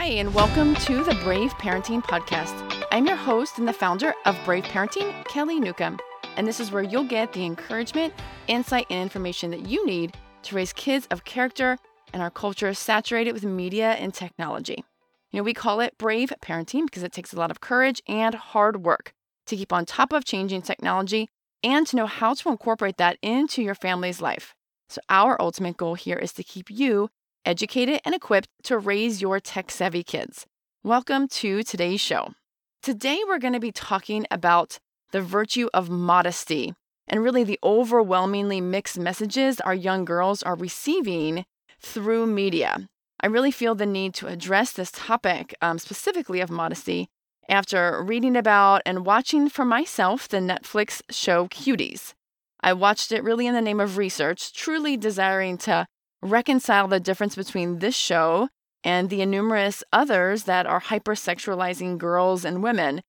Hi, 0.00 0.10
and 0.10 0.32
welcome 0.32 0.76
to 0.76 1.02
the 1.02 1.18
Brave 1.24 1.52
Parenting 1.54 2.04
Podcast. 2.04 2.54
I'm 2.92 3.04
your 3.04 3.16
host 3.16 3.58
and 3.58 3.66
the 3.66 3.72
founder 3.72 4.14
of 4.26 4.38
Brave 4.44 4.62
Parenting, 4.62 5.24
Kelly 5.24 5.58
Newcomb. 5.58 5.98
And 6.36 6.46
this 6.46 6.60
is 6.60 6.70
where 6.70 6.84
you'll 6.84 7.02
get 7.02 7.32
the 7.32 7.44
encouragement, 7.44 8.14
insight, 8.46 8.86
and 8.90 9.02
information 9.02 9.50
that 9.50 9.66
you 9.66 9.84
need 9.84 10.16
to 10.44 10.54
raise 10.54 10.72
kids 10.72 11.08
of 11.10 11.24
character 11.24 11.78
in 12.14 12.20
our 12.20 12.30
culture 12.30 12.72
saturated 12.74 13.32
with 13.32 13.42
media 13.42 13.94
and 13.94 14.14
technology. 14.14 14.84
You 15.32 15.38
know, 15.38 15.42
we 15.42 15.52
call 15.52 15.80
it 15.80 15.98
brave 15.98 16.32
parenting 16.40 16.84
because 16.84 17.02
it 17.02 17.12
takes 17.12 17.32
a 17.32 17.36
lot 17.36 17.50
of 17.50 17.60
courage 17.60 18.00
and 18.06 18.36
hard 18.36 18.84
work 18.84 19.12
to 19.46 19.56
keep 19.56 19.72
on 19.72 19.84
top 19.84 20.12
of 20.12 20.24
changing 20.24 20.62
technology 20.62 21.28
and 21.64 21.88
to 21.88 21.96
know 21.96 22.06
how 22.06 22.34
to 22.34 22.50
incorporate 22.50 22.98
that 22.98 23.18
into 23.20 23.64
your 23.64 23.74
family's 23.74 24.20
life. 24.20 24.54
So, 24.88 25.00
our 25.08 25.36
ultimate 25.42 25.76
goal 25.76 25.96
here 25.96 26.16
is 26.16 26.32
to 26.34 26.44
keep 26.44 26.70
you 26.70 27.10
educated 27.48 27.98
and 28.04 28.14
equipped 28.14 28.50
to 28.62 28.76
raise 28.76 29.22
your 29.22 29.40
tech 29.40 29.70
savvy 29.70 30.04
kids. 30.04 30.44
Welcome 30.84 31.28
to 31.28 31.62
today's 31.62 31.98
show. 31.98 32.34
Today, 32.82 33.20
we're 33.26 33.38
going 33.38 33.54
to 33.54 33.58
be 33.58 33.72
talking 33.72 34.26
about 34.30 34.78
the 35.12 35.22
virtue 35.22 35.70
of 35.72 35.88
modesty 35.88 36.74
and 37.06 37.22
really 37.22 37.44
the 37.44 37.58
overwhelmingly 37.64 38.60
mixed 38.60 38.98
messages 38.98 39.60
our 39.60 39.74
young 39.74 40.04
girls 40.04 40.42
are 40.42 40.56
receiving 40.56 41.46
through 41.80 42.26
media. 42.26 42.86
I 43.18 43.28
really 43.28 43.50
feel 43.50 43.74
the 43.74 43.86
need 43.86 44.12
to 44.16 44.26
address 44.26 44.72
this 44.72 44.90
topic, 44.90 45.54
um, 45.62 45.78
specifically 45.78 46.42
of 46.42 46.50
modesty, 46.50 47.08
after 47.48 48.04
reading 48.04 48.36
about 48.36 48.82
and 48.84 49.06
watching 49.06 49.48
for 49.48 49.64
myself 49.64 50.28
the 50.28 50.36
Netflix 50.36 51.00
show 51.10 51.48
Cuties. 51.48 52.12
I 52.60 52.74
watched 52.74 53.10
it 53.10 53.24
really 53.24 53.46
in 53.46 53.54
the 53.54 53.62
name 53.62 53.80
of 53.80 53.96
research, 53.96 54.52
truly 54.52 54.98
desiring 54.98 55.56
to 55.58 55.86
reconcile 56.22 56.88
the 56.88 57.00
difference 57.00 57.36
between 57.36 57.78
this 57.78 57.94
show 57.94 58.48
and 58.84 59.10
the 59.10 59.24
numerous 59.26 59.82
others 59.92 60.44
that 60.44 60.66
are 60.66 60.80
hypersexualizing 60.80 61.98
girls 61.98 62.44
and 62.44 62.62
women. 62.62 63.02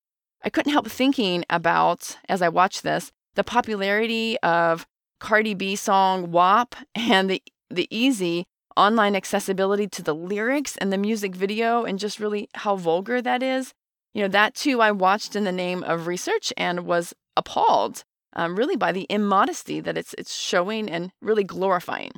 I 0.44 0.50
couldn't 0.50 0.72
help 0.72 0.88
thinking 0.88 1.44
about, 1.50 2.18
as 2.28 2.42
I 2.42 2.50
watched 2.50 2.84
this, 2.84 3.12
the 3.36 3.44
popularity 3.44 4.38
of 4.40 4.86
Cardi 5.20 5.54
B 5.54 5.76
song 5.76 6.32
WAP 6.32 6.76
and 6.96 7.30
the, 7.30 7.42
the 7.70 7.88
easy 7.92 8.46
online 8.78 9.16
accessibility 9.16 9.88
to 9.88 10.02
the 10.02 10.16
lyrics 10.16 10.78
and 10.78 10.92
the 10.92 10.98
music 10.98 11.36
video 11.36 11.84
and 11.84 12.00
just 12.00 12.20
really 12.20 12.50
how 12.56 12.76
vulgar 12.76 13.22
that 13.22 13.44
is. 13.44 13.74
You 14.14 14.24
know, 14.24 14.30
that 14.30 14.56
too 14.56 14.82
I 14.82 14.92
watched 14.92 15.36
in 15.36 15.44
the 15.44 15.52
name 15.52 15.84
of 15.84 16.08
research 16.08 16.52
and 16.58 16.86
was 16.86 17.14
appalled 17.36 18.04
um, 18.36 18.56
really 18.56 18.76
by 18.76 18.92
the 18.92 19.06
immodesty 19.10 19.80
that 19.82 19.98
it's, 19.98 20.16
it's 20.18 20.36
showing 20.36 20.90
and 20.90 21.12
really 21.22 21.44
glorifying. 21.44 22.12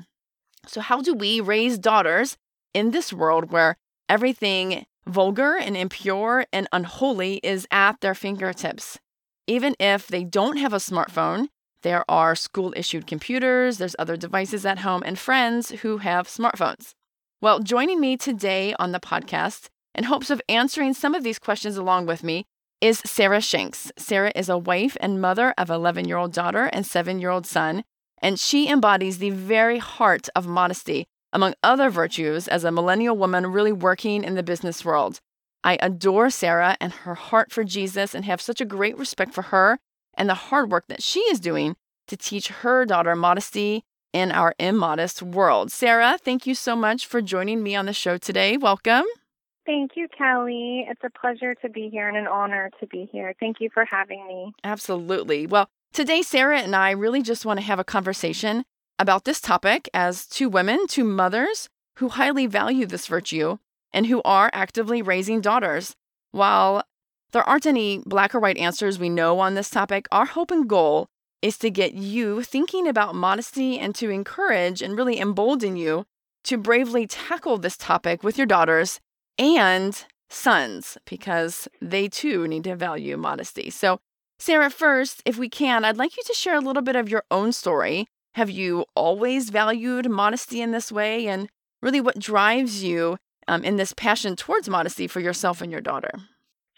So, 0.68 0.82
how 0.82 1.02
do 1.02 1.14
we 1.14 1.42
raise 1.42 1.78
daughters 1.78 2.38
in 2.74 2.92
this 2.92 3.12
world 3.12 3.52
where 3.52 3.78
everything 4.08 4.86
vulgar 5.08 5.56
and 5.56 5.76
impure 5.76 6.46
and 6.54 6.68
unholy 6.72 7.40
is 7.44 7.68
at 7.72 8.02
their 8.02 8.14
fingertips? 8.14 9.00
Even 9.48 9.76
if 9.80 10.08
they 10.08 10.24
don't 10.24 10.58
have 10.58 10.74
a 10.74 10.78
smartphone, 10.78 11.48
there 11.84 12.06
are 12.10 12.36
school 12.36 12.74
issued 12.76 13.08
computers, 13.08 13.78
there's 13.78 13.96
other 13.98 14.16
devices 14.16 14.66
at 14.66 14.80
home, 14.80 15.02
and 15.06 15.18
friends 15.18 15.72
who 15.82 15.98
have 15.98 16.28
smartphones. 16.28 16.94
Well, 17.42 17.60
joining 17.60 18.00
me 18.00 18.18
today 18.18 18.76
on 18.78 18.92
the 18.92 19.00
podcast 19.00 19.70
in 19.96 20.04
hopes 20.04 20.30
of 20.30 20.42
answering 20.48 20.94
some 20.94 21.16
of 21.16 21.24
these 21.24 21.40
questions 21.40 21.76
along 21.76 22.06
with 22.06 22.24
me 22.24 22.46
is 22.82 23.02
Sarah 23.06 23.42
Shanks. 23.42 23.92
Sarah 23.98 24.32
is 24.36 24.48
a 24.48 24.58
wife 24.58 24.96
and 25.02 25.20
mother 25.20 25.54
of 25.58 25.70
11 25.70 26.08
year 26.08 26.18
old 26.18 26.34
daughter 26.34 26.66
and 26.66 26.86
7 26.86 27.20
year 27.20 27.30
old 27.30 27.46
son, 27.46 27.84
and 28.22 28.40
she 28.40 28.70
embodies 28.70 29.18
the 29.18 29.32
very 29.32 29.80
heart 29.80 30.30
of 30.36 30.48
modesty, 30.48 31.08
among 31.34 31.56
other 31.64 31.90
virtues, 31.90 32.48
as 32.48 32.64
a 32.64 32.72
millennial 32.72 33.18
woman 33.18 33.48
really 33.48 33.72
working 33.72 34.24
in 34.24 34.36
the 34.36 34.44
business 34.44 34.86
world. 34.86 35.20
I 35.64 35.78
adore 35.82 36.30
Sarah 36.30 36.76
and 36.80 36.92
her 36.92 37.16
heart 37.16 37.52
for 37.52 37.64
Jesus 37.64 38.16
and 38.16 38.26
have 38.26 38.42
such 38.42 38.62
a 38.62 38.66
great 38.66 38.98
respect 38.98 39.34
for 39.34 39.44
her 39.44 39.80
and 40.16 40.30
the 40.30 40.34
hard 40.34 40.72
work 40.72 40.88
that 40.88 41.04
she 41.04 41.20
is 41.22 41.40
doing 41.40 41.76
to 42.08 42.18
teach 42.18 42.50
her 42.50 42.86
daughter 42.86 43.16
modesty 43.16 43.84
in 44.14 44.32
our 44.32 44.54
immodest 44.60 45.22
world. 45.22 45.72
Sarah, 45.72 46.18
thank 46.22 46.46
you 46.46 46.56
so 46.56 46.76
much 46.76 47.06
for 47.06 47.22
joining 47.22 47.64
me 47.64 47.76
on 47.76 47.86
the 47.86 47.94
show 47.94 48.18
today. 48.18 48.58
Welcome. 48.58 49.06
Thank 49.66 49.92
you, 49.96 50.08
Kelly. 50.18 50.86
It's 50.90 51.02
a 51.04 51.10
pleasure 51.10 51.56
to 51.56 51.70
be 51.70 51.90
here 51.90 52.08
and 52.08 52.18
an 52.18 52.28
honor 52.28 52.72
to 52.80 52.88
be 52.88 53.08
here. 53.12 53.34
Thank 53.40 53.58
you 53.60 53.70
for 53.74 53.86
having 53.86 54.28
me. 54.28 54.54
Absolutely. 54.64 55.46
Well, 55.46 55.70
today, 55.94 56.22
Sarah 56.22 56.60
and 56.60 56.76
I 56.76 56.92
really 56.92 57.22
just 57.22 57.46
want 57.46 57.60
to 57.60 57.66
have 57.66 57.80
a 57.80 57.84
conversation 57.84 58.64
about 59.00 59.26
this 59.26 59.42
topic 59.42 59.90
as 59.94 60.26
two 60.26 60.50
women, 60.50 60.88
two 60.88 61.04
mothers 61.04 61.70
who 61.98 62.10
highly 62.10 62.48
value 62.48 62.86
this 62.86 63.08
virtue 63.08 63.58
and 63.94 64.08
who 64.08 64.22
are 64.24 64.50
actively 64.54 65.02
raising 65.02 65.42
daughters. 65.42 65.96
While 66.32 66.84
there 67.32 67.48
aren't 67.48 67.66
any 67.66 68.02
black 68.06 68.36
or 68.36 68.40
white 68.40 68.58
answers 68.58 69.00
we 69.00 69.10
know 69.10 69.40
on 69.40 69.56
this 69.56 69.70
topic, 69.70 70.08
our 70.12 70.26
hope 70.26 70.52
and 70.52 70.68
goal 70.68 71.08
is 71.42 71.58
to 71.58 71.72
get 71.72 71.94
you 71.94 72.44
thinking 72.44 72.88
about 72.88 73.16
modesty 73.16 73.80
and 73.80 73.96
to 73.96 74.10
encourage 74.10 74.82
and 74.82 74.96
really 74.96 75.20
embolden 75.20 75.76
you 75.76 76.06
to 76.44 76.58
bravely 76.58 77.08
tackle 77.08 77.58
this 77.58 77.78
topic 77.78 78.24
with 78.24 78.38
your 78.38 78.48
daughters 78.48 79.00
and 79.38 80.06
sons 80.30 80.98
because 81.06 81.68
they 81.82 82.08
too 82.08 82.48
need 82.48 82.64
to 82.64 82.76
value 82.76 83.18
modesty. 83.18 83.70
So, 83.70 84.00
Sarah, 84.42 84.72
first, 84.72 85.22
if 85.24 85.38
we 85.38 85.50
can, 85.50 85.86
I'd 85.86 85.98
like 85.98 86.18
you 86.18 86.24
to 86.26 86.34
share 86.34 86.56
a 86.56 86.62
little 86.62 86.82
bit 86.82 86.96
of 86.96 87.08
your 87.08 87.22
own 87.30 87.52
story. 87.52 88.08
Have 88.34 88.50
you 88.50 88.86
always 88.96 89.52
valued 89.52 90.10
modesty 90.10 90.62
in 90.62 90.72
this 90.72 90.92
way? 90.92 91.28
And 91.28 91.48
really, 91.80 92.02
what 92.02 92.18
drives 92.18 92.84
you 92.84 93.20
um, 93.48 93.64
in 93.64 93.76
this 93.76 93.94
passion 93.94 94.36
towards 94.36 94.68
modesty 94.68 95.06
for 95.06 95.20
yourself 95.20 95.62
and 95.62 95.72
your 95.72 95.80
daughter? 95.80 96.10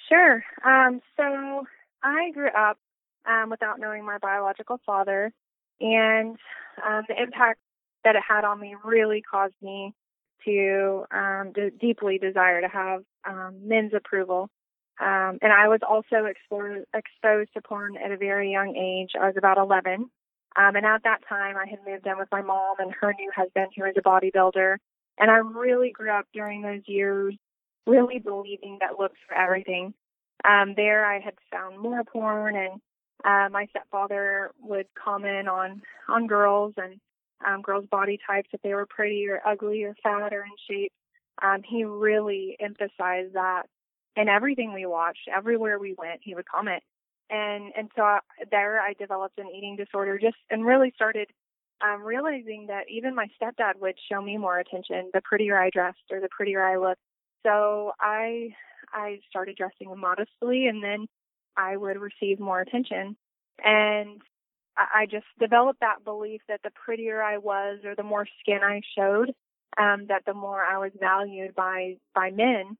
Sure. 0.09 0.43
Um, 0.65 0.99
so, 1.15 1.65
I 2.03 2.31
grew 2.33 2.49
up 2.49 2.79
um, 3.25 3.49
without 3.49 3.79
knowing 3.79 4.03
my 4.03 4.17
biological 4.17 4.81
father, 4.85 5.31
and 5.79 6.35
um, 6.85 7.03
the 7.07 7.15
impact 7.17 7.61
that 8.03 8.17
it 8.17 8.23
had 8.27 8.43
on 8.43 8.59
me 8.59 8.75
really 8.83 9.21
caused 9.21 9.55
me 9.61 9.93
to 10.43 11.05
um, 11.11 11.53
to 11.55 11.69
deeply 11.69 12.17
desire 12.17 12.59
to 12.59 12.67
have 12.67 13.03
um, 13.25 13.61
men's 13.63 13.93
approval. 13.93 14.49
Um, 14.99 15.39
and 15.41 15.51
I 15.51 15.67
was 15.67 15.79
also 15.87 16.25
exposed 16.25 16.85
exposed 16.93 17.53
to 17.53 17.61
porn 17.61 17.97
at 17.97 18.11
a 18.11 18.17
very 18.17 18.51
young 18.51 18.75
age. 18.75 19.11
I 19.19 19.27
was 19.27 19.37
about 19.37 19.57
11. 19.57 20.09
Um, 20.55 20.75
and 20.75 20.85
at 20.85 21.03
that 21.03 21.21
time, 21.27 21.55
I 21.57 21.67
had 21.67 21.79
moved 21.85 22.05
in 22.05 22.17
with 22.17 22.29
my 22.31 22.41
mom 22.43 22.75
and 22.79 22.93
her 23.01 23.13
new 23.17 23.31
husband, 23.35 23.71
who 23.75 23.85
is 23.85 23.95
a 23.97 24.01
bodybuilder. 24.01 24.77
And 25.17 25.31
I 25.31 25.37
really 25.37 25.91
grew 25.91 26.11
up 26.11 26.25
during 26.33 26.61
those 26.61 26.81
years, 26.85 27.35
really 27.87 28.19
believing 28.19 28.77
that 28.81 28.99
looks 28.99 29.17
for 29.27 29.35
everything. 29.35 29.93
Um, 30.45 30.73
there, 30.75 31.05
I 31.05 31.19
had 31.19 31.35
found 31.51 31.79
more 31.79 32.03
porn, 32.03 32.55
and 32.55 32.81
uh, 33.23 33.49
my 33.49 33.67
stepfather 33.69 34.51
would 34.61 34.87
comment 34.93 35.47
on 35.47 35.81
on 36.09 36.27
girls 36.27 36.73
and 36.77 36.99
um, 37.45 37.61
girls' 37.61 37.85
body 37.89 38.19
types, 38.27 38.49
if 38.53 38.61
they 38.61 38.73
were 38.73 38.85
pretty 38.85 39.27
or 39.27 39.41
ugly 39.45 39.83
or 39.83 39.95
fat 40.03 40.33
or 40.33 40.43
in 40.43 40.51
shape. 40.69 40.91
Um, 41.41 41.61
he 41.63 41.83
really 41.83 42.57
emphasized 42.59 43.33
that 43.33 43.63
in 44.15 44.29
everything 44.29 44.73
we 44.73 44.85
watched, 44.85 45.27
everywhere 45.33 45.79
we 45.79 45.95
went, 45.97 46.19
he 46.23 46.35
would 46.35 46.47
comment. 46.47 46.83
And 47.29 47.71
and 47.75 47.89
so 47.95 48.03
I, 48.03 48.19
there, 48.51 48.79
I 48.79 48.93
developed 48.93 49.39
an 49.39 49.49
eating 49.55 49.75
disorder, 49.75 50.19
just 50.19 50.37
and 50.49 50.65
really 50.65 50.91
started 50.95 51.27
um, 51.83 52.03
realizing 52.03 52.67
that 52.67 52.83
even 52.89 53.15
my 53.15 53.27
stepdad 53.41 53.79
would 53.79 53.95
show 54.11 54.21
me 54.21 54.37
more 54.37 54.59
attention 54.59 55.09
the 55.13 55.21
prettier 55.21 55.57
I 55.57 55.69
dressed 55.69 56.03
or 56.11 56.19
the 56.19 56.29
prettier 56.29 56.63
I 56.63 56.77
looked. 56.77 57.01
So 57.45 57.91
I 57.99 58.49
I 58.91 59.19
started 59.29 59.57
dressing 59.57 59.93
modestly, 59.97 60.67
and 60.67 60.83
then 60.83 61.07
I 61.57 61.77
would 61.77 61.97
receive 61.97 62.39
more 62.39 62.61
attention. 62.61 63.15
And 63.63 64.21
I 64.77 65.05
just 65.09 65.25
developed 65.39 65.81
that 65.81 66.03
belief 66.03 66.41
that 66.47 66.61
the 66.63 66.71
prettier 66.71 67.21
I 67.21 67.37
was 67.37 67.79
or 67.85 67.95
the 67.95 68.03
more 68.03 68.27
skin 68.41 68.59
I 68.63 68.81
showed, 68.97 69.31
um, 69.77 70.07
that 70.07 70.23
the 70.25 70.33
more 70.33 70.63
I 70.63 70.77
was 70.77 70.91
valued 70.99 71.55
by 71.55 71.97
by 72.15 72.31
men. 72.31 72.77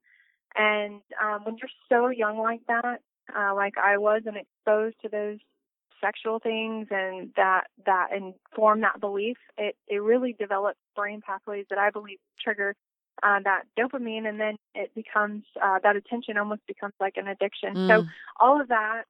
And 0.55 1.01
um, 1.21 1.45
when 1.45 1.57
you're 1.57 1.69
so 1.89 2.09
young 2.09 2.37
like 2.37 2.61
that, 2.67 3.01
uh, 3.35 3.55
like 3.55 3.77
I 3.77 3.97
was, 3.97 4.23
and 4.25 4.37
exposed 4.37 4.95
to 5.01 5.09
those 5.09 5.39
sexual 6.01 6.39
things 6.39 6.87
and 6.91 7.31
that 7.37 7.67
that 7.85 8.09
inform 8.11 8.81
that 8.81 8.99
belief, 8.99 9.37
it 9.57 9.75
it 9.87 10.01
really 10.01 10.35
develops 10.37 10.79
brain 10.95 11.21
pathways 11.25 11.65
that 11.69 11.79
I 11.79 11.89
believe 11.89 12.19
trigger 12.39 12.75
uh, 13.23 13.39
that 13.43 13.63
dopamine, 13.79 14.27
and 14.27 14.39
then 14.39 14.57
it 14.75 14.93
becomes 14.93 15.43
uh, 15.61 15.79
that 15.81 15.95
attention 15.95 16.37
almost 16.37 16.61
becomes 16.67 16.93
like 16.99 17.17
an 17.17 17.27
addiction. 17.27 17.73
Mm. 17.75 17.87
So 17.87 18.05
all 18.39 18.61
of 18.61 18.67
that 18.67 19.03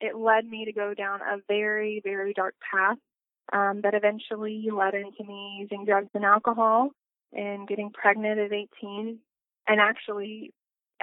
it 0.00 0.16
led 0.16 0.46
me 0.46 0.64
to 0.64 0.72
go 0.72 0.94
down 0.94 1.20
a 1.20 1.38
very, 1.46 2.00
very 2.02 2.32
dark 2.32 2.54
path 2.70 2.96
um, 3.52 3.80
that 3.82 3.94
eventually 3.94 4.68
led 4.72 4.94
into 4.94 5.24
me 5.24 5.58
using 5.60 5.84
drugs 5.84 6.10
and 6.14 6.24
alcohol 6.24 6.90
and 7.32 7.68
getting 7.68 7.90
pregnant 7.90 8.38
at 8.38 8.52
18 8.52 9.18
and 9.68 9.80
actually 9.80 10.52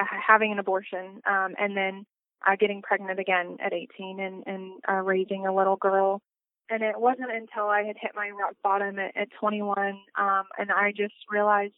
having 0.06 0.52
an 0.52 0.60
abortion 0.60 1.22
um, 1.26 1.56
and 1.60 1.76
then 1.76 2.06
uh, 2.46 2.56
getting 2.60 2.82
pregnant 2.82 3.20
again 3.20 3.58
at 3.64 3.74
18 3.74 4.20
and, 4.20 4.44
and 4.46 4.74
uh, 4.88 5.02
raising 5.02 5.46
a 5.48 5.56
little 5.56 5.76
girl. 5.76 6.22
And 6.70 6.84
it 6.84 7.00
wasn't 7.00 7.32
until 7.32 7.68
I 7.68 7.84
had 7.84 7.96
hit 8.00 8.12
my 8.16 8.30
rock 8.30 8.56
bottom 8.64 9.00
at, 9.00 9.16
at 9.16 9.30
21 9.40 9.78
um, 10.20 10.44
and 10.58 10.72
I 10.72 10.92
just 10.96 11.16
realized 11.30 11.74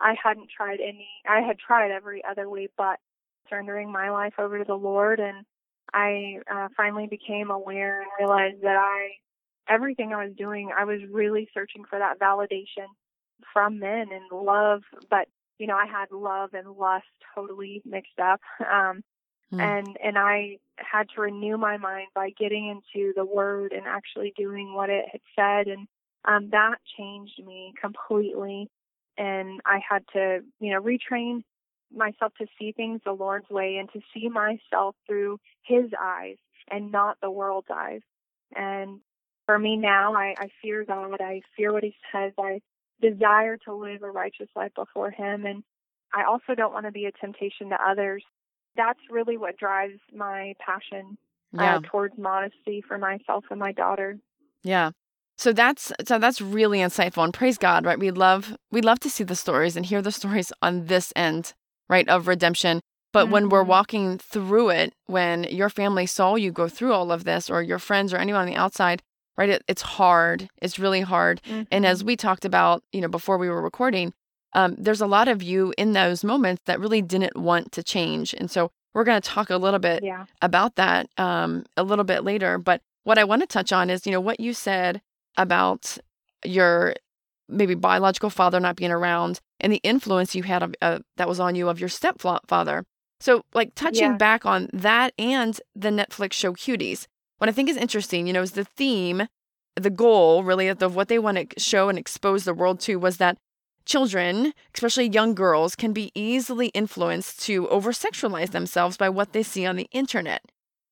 I 0.00 0.14
hadn't 0.22 0.48
tried 0.56 0.78
any, 0.80 1.08
I 1.28 1.40
had 1.40 1.58
tried 1.58 1.90
every 1.90 2.22
other 2.28 2.48
way 2.48 2.68
but 2.76 2.98
surrendering 3.48 3.90
my 3.90 4.10
life 4.10 4.34
over 4.38 4.58
to 4.58 4.64
the 4.64 4.74
Lord. 4.74 5.20
And 5.20 5.44
I 5.92 6.38
uh, 6.52 6.68
finally 6.76 7.06
became 7.08 7.50
aware 7.50 8.02
and 8.02 8.10
realized 8.18 8.62
that 8.62 8.76
I, 8.76 9.10
everything 9.68 10.12
I 10.12 10.24
was 10.24 10.34
doing, 10.36 10.70
I 10.76 10.84
was 10.84 11.00
really 11.10 11.48
searching 11.52 11.84
for 11.88 11.98
that 11.98 12.20
validation 12.20 12.86
from 13.52 13.78
men 13.78 14.06
and 14.12 14.44
love. 14.44 14.82
But, 15.10 15.28
you 15.58 15.66
know, 15.66 15.76
I 15.76 15.86
had 15.86 16.10
love 16.10 16.54
and 16.54 16.70
lust 16.72 17.06
totally 17.34 17.82
mixed 17.84 18.18
up. 18.22 18.40
Um, 18.60 19.02
mm. 19.52 19.60
and, 19.60 19.96
and 20.02 20.18
I 20.18 20.58
had 20.76 21.08
to 21.14 21.20
renew 21.20 21.56
my 21.56 21.76
mind 21.76 22.08
by 22.14 22.30
getting 22.30 22.68
into 22.68 23.12
the 23.14 23.24
word 23.24 23.72
and 23.72 23.86
actually 23.86 24.32
doing 24.36 24.74
what 24.74 24.90
it 24.90 25.06
had 25.10 25.20
said. 25.36 25.66
And, 25.66 25.88
um, 26.24 26.50
that 26.50 26.76
changed 26.96 27.42
me 27.44 27.72
completely. 27.80 28.68
And 29.16 29.60
I 29.66 29.80
had 29.88 30.04
to, 30.12 30.40
you 30.60 30.72
know, 30.72 30.80
retrain 30.80 31.42
myself 31.94 32.32
to 32.38 32.46
see 32.58 32.72
things 32.72 33.00
the 33.04 33.12
Lord's 33.12 33.48
way 33.50 33.76
and 33.78 33.90
to 33.92 34.00
see 34.14 34.28
myself 34.28 34.94
through 35.06 35.38
His 35.62 35.86
eyes 36.00 36.36
and 36.70 36.92
not 36.92 37.16
the 37.20 37.30
world's 37.30 37.68
eyes. 37.74 38.02
And 38.54 39.00
for 39.46 39.58
me 39.58 39.76
now, 39.76 40.14
I, 40.14 40.34
I 40.38 40.48
fear 40.62 40.84
God. 40.84 41.20
I 41.20 41.40
fear 41.56 41.72
what 41.72 41.82
He 41.82 41.96
says. 42.12 42.32
I 42.38 42.60
desire 43.00 43.56
to 43.64 43.74
live 43.74 44.02
a 44.02 44.10
righteous 44.10 44.48
life 44.56 44.72
before 44.74 45.10
Him. 45.10 45.46
And 45.46 45.62
I 46.14 46.24
also 46.24 46.54
don't 46.56 46.72
want 46.72 46.86
to 46.86 46.92
be 46.92 47.06
a 47.06 47.12
temptation 47.12 47.70
to 47.70 47.76
others. 47.76 48.22
That's 48.76 49.00
really 49.10 49.36
what 49.36 49.56
drives 49.56 50.00
my 50.14 50.54
passion 50.64 51.18
uh, 51.58 51.62
yeah. 51.62 51.76
uh, 51.76 51.80
towards 51.90 52.18
modesty 52.18 52.82
for 52.86 52.98
myself 52.98 53.44
and 53.50 53.58
my 53.58 53.72
daughter. 53.72 54.18
Yeah. 54.62 54.90
So 55.36 55.52
that's 55.52 55.92
so 56.04 56.18
that's 56.18 56.40
really 56.40 56.78
insightful 56.78 57.22
and 57.22 57.32
praise 57.32 57.58
God, 57.58 57.84
right? 57.84 57.98
We 57.98 58.10
love 58.10 58.56
we 58.72 58.80
love 58.80 58.98
to 59.00 59.10
see 59.10 59.24
the 59.24 59.36
stories 59.36 59.76
and 59.76 59.86
hear 59.86 60.02
the 60.02 60.12
stories 60.20 60.52
on 60.62 60.86
this 60.86 61.12
end 61.14 61.54
right, 61.88 62.08
of 62.08 62.26
redemption. 62.26 62.80
But 63.12 63.24
mm-hmm. 63.24 63.32
when 63.32 63.48
we're 63.48 63.60
mm-hmm. 63.62 63.70
walking 63.70 64.18
through 64.18 64.70
it, 64.70 64.92
when 65.06 65.44
your 65.44 65.70
family 65.70 66.06
saw 66.06 66.34
you 66.34 66.52
go 66.52 66.68
through 66.68 66.92
all 66.92 67.10
of 67.10 67.24
this, 67.24 67.48
or 67.48 67.62
your 67.62 67.78
friends 67.78 68.12
or 68.12 68.18
anyone 68.18 68.42
on 68.42 68.46
the 68.46 68.56
outside, 68.56 69.02
right, 69.38 69.48
it, 69.48 69.62
it's 69.68 69.82
hard. 69.82 70.48
It's 70.60 70.78
really 70.78 71.00
hard. 71.00 71.40
Mm-hmm. 71.44 71.62
And 71.70 71.86
as 71.86 72.00
mm-hmm. 72.00 72.08
we 72.08 72.16
talked 72.16 72.44
about, 72.44 72.82
you 72.92 73.00
know, 73.00 73.08
before 73.08 73.38
we 73.38 73.48
were 73.48 73.62
recording, 73.62 74.12
um, 74.52 74.74
there's 74.76 75.00
a 75.00 75.06
lot 75.06 75.28
of 75.28 75.42
you 75.42 75.72
in 75.78 75.92
those 75.92 76.24
moments 76.24 76.62
that 76.66 76.80
really 76.80 77.00
didn't 77.00 77.36
want 77.36 77.72
to 77.72 77.82
change. 77.82 78.34
And 78.34 78.50
so 78.50 78.70
we're 78.94 79.04
going 79.04 79.20
to 79.20 79.28
talk 79.28 79.50
a 79.50 79.56
little 79.56 79.78
bit 79.78 80.02
yeah. 80.02 80.24
about 80.42 80.76
that 80.76 81.08
um, 81.18 81.64
a 81.76 81.82
little 81.82 82.04
bit 82.04 82.24
later. 82.24 82.58
But 82.58 82.82
what 83.04 83.18
I 83.18 83.24
want 83.24 83.42
to 83.42 83.46
touch 83.46 83.72
on 83.72 83.90
is, 83.90 84.06
you 84.06 84.12
know, 84.12 84.20
what 84.20 84.40
you 84.40 84.52
said 84.52 85.00
about 85.36 85.98
your 86.44 86.94
maybe 87.48 87.74
biological 87.74 88.30
father 88.30 88.60
not 88.60 88.76
being 88.76 88.90
around 88.90 89.40
and 89.60 89.72
the 89.72 89.80
influence 89.82 90.34
you 90.34 90.42
had 90.42 90.62
of, 90.62 90.74
uh, 90.82 90.98
that 91.16 91.28
was 91.28 91.40
on 91.40 91.54
you 91.54 91.68
of 91.68 91.80
your 91.80 91.88
stepfather. 91.88 92.84
So, 93.20 93.42
like 93.54 93.74
touching 93.74 94.12
yeah. 94.12 94.16
back 94.16 94.46
on 94.46 94.68
that 94.72 95.12
and 95.18 95.60
the 95.74 95.90
Netflix 95.90 96.34
show 96.34 96.52
Cuties, 96.52 97.06
what 97.38 97.48
I 97.48 97.52
think 97.52 97.68
is 97.68 97.76
interesting, 97.76 98.26
you 98.26 98.32
know, 98.32 98.42
is 98.42 98.52
the 98.52 98.64
theme, 98.64 99.28
the 99.76 99.90
goal 99.90 100.44
really 100.44 100.68
of 100.68 100.94
what 100.94 101.08
they 101.08 101.18
want 101.18 101.50
to 101.50 101.60
show 101.60 101.88
and 101.88 101.98
expose 101.98 102.44
the 102.44 102.54
world 102.54 102.80
to 102.80 102.96
was 102.96 103.16
that 103.16 103.38
children, 103.84 104.52
especially 104.74 105.08
young 105.08 105.34
girls, 105.34 105.74
can 105.74 105.92
be 105.92 106.12
easily 106.14 106.68
influenced 106.68 107.40
to 107.44 107.68
over 107.68 107.92
sexualize 107.92 108.50
themselves 108.50 108.96
by 108.96 109.08
what 109.08 109.32
they 109.32 109.42
see 109.42 109.64
on 109.64 109.76
the 109.76 109.88
internet. 109.92 110.42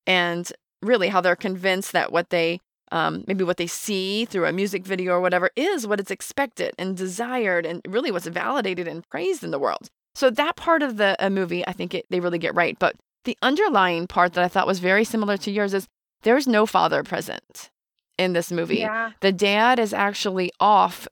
And 0.07 0.51
really 0.83 1.09
how 1.09 1.21
they're 1.21 1.37
convinced 1.37 1.93
that 1.93 2.13
what 2.13 2.31
they 2.31 2.61
um, 2.93 3.25
maybe 3.27 3.43
what 3.43 3.57
they 3.57 3.67
see 3.67 4.25
through 4.25 4.47
a 4.47 4.53
music 4.53 4.87
video 4.87 5.15
or 5.15 5.21
whatever 5.21 5.51
is 5.57 5.87
what 5.87 5.99
it's 5.99 6.13
expected 6.13 6.73
and 6.79 6.97
desired 6.97 7.67
and 7.67 7.83
really 7.89 8.13
what's 8.13 8.29
validated 8.29 8.87
and 8.87 9.09
praised 9.09 9.43
in 9.43 9.51
the 9.51 9.59
world. 9.59 9.89
So 10.15 10.31
that 10.31 10.55
part 10.55 10.83
of 10.83 10.97
the 10.97 11.17
movie, 11.31 11.67
I 11.67 11.73
think 11.73 11.95
it, 11.95 12.07
they 12.11 12.21
really 12.21 12.39
get 12.39 12.55
right. 12.55 12.79
But 12.79 12.95
the 13.25 13.37
underlying 13.43 14.07
part 14.07 14.35
that 14.35 14.45
I 14.45 14.49
thought 14.49 14.69
was 14.69 14.79
very 14.79 15.05
similar 15.05 15.37
to 15.39 15.51
yours 15.51 15.75
is 15.75 15.89
there's 16.27 16.49
no 16.49 16.67
father 16.67 17.05
present 17.05 17.71
in 18.19 18.33
this 18.33 18.51
movie. 18.51 18.79
Yeah. 18.79 19.13
The 19.21 19.31
dad 19.31 19.79
is 19.79 19.95
actually 19.95 20.51
off 20.59 21.07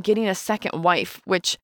getting 0.00 0.26
a 0.26 0.34
second 0.34 0.82
wife, 0.82 1.20
which 1.26 1.58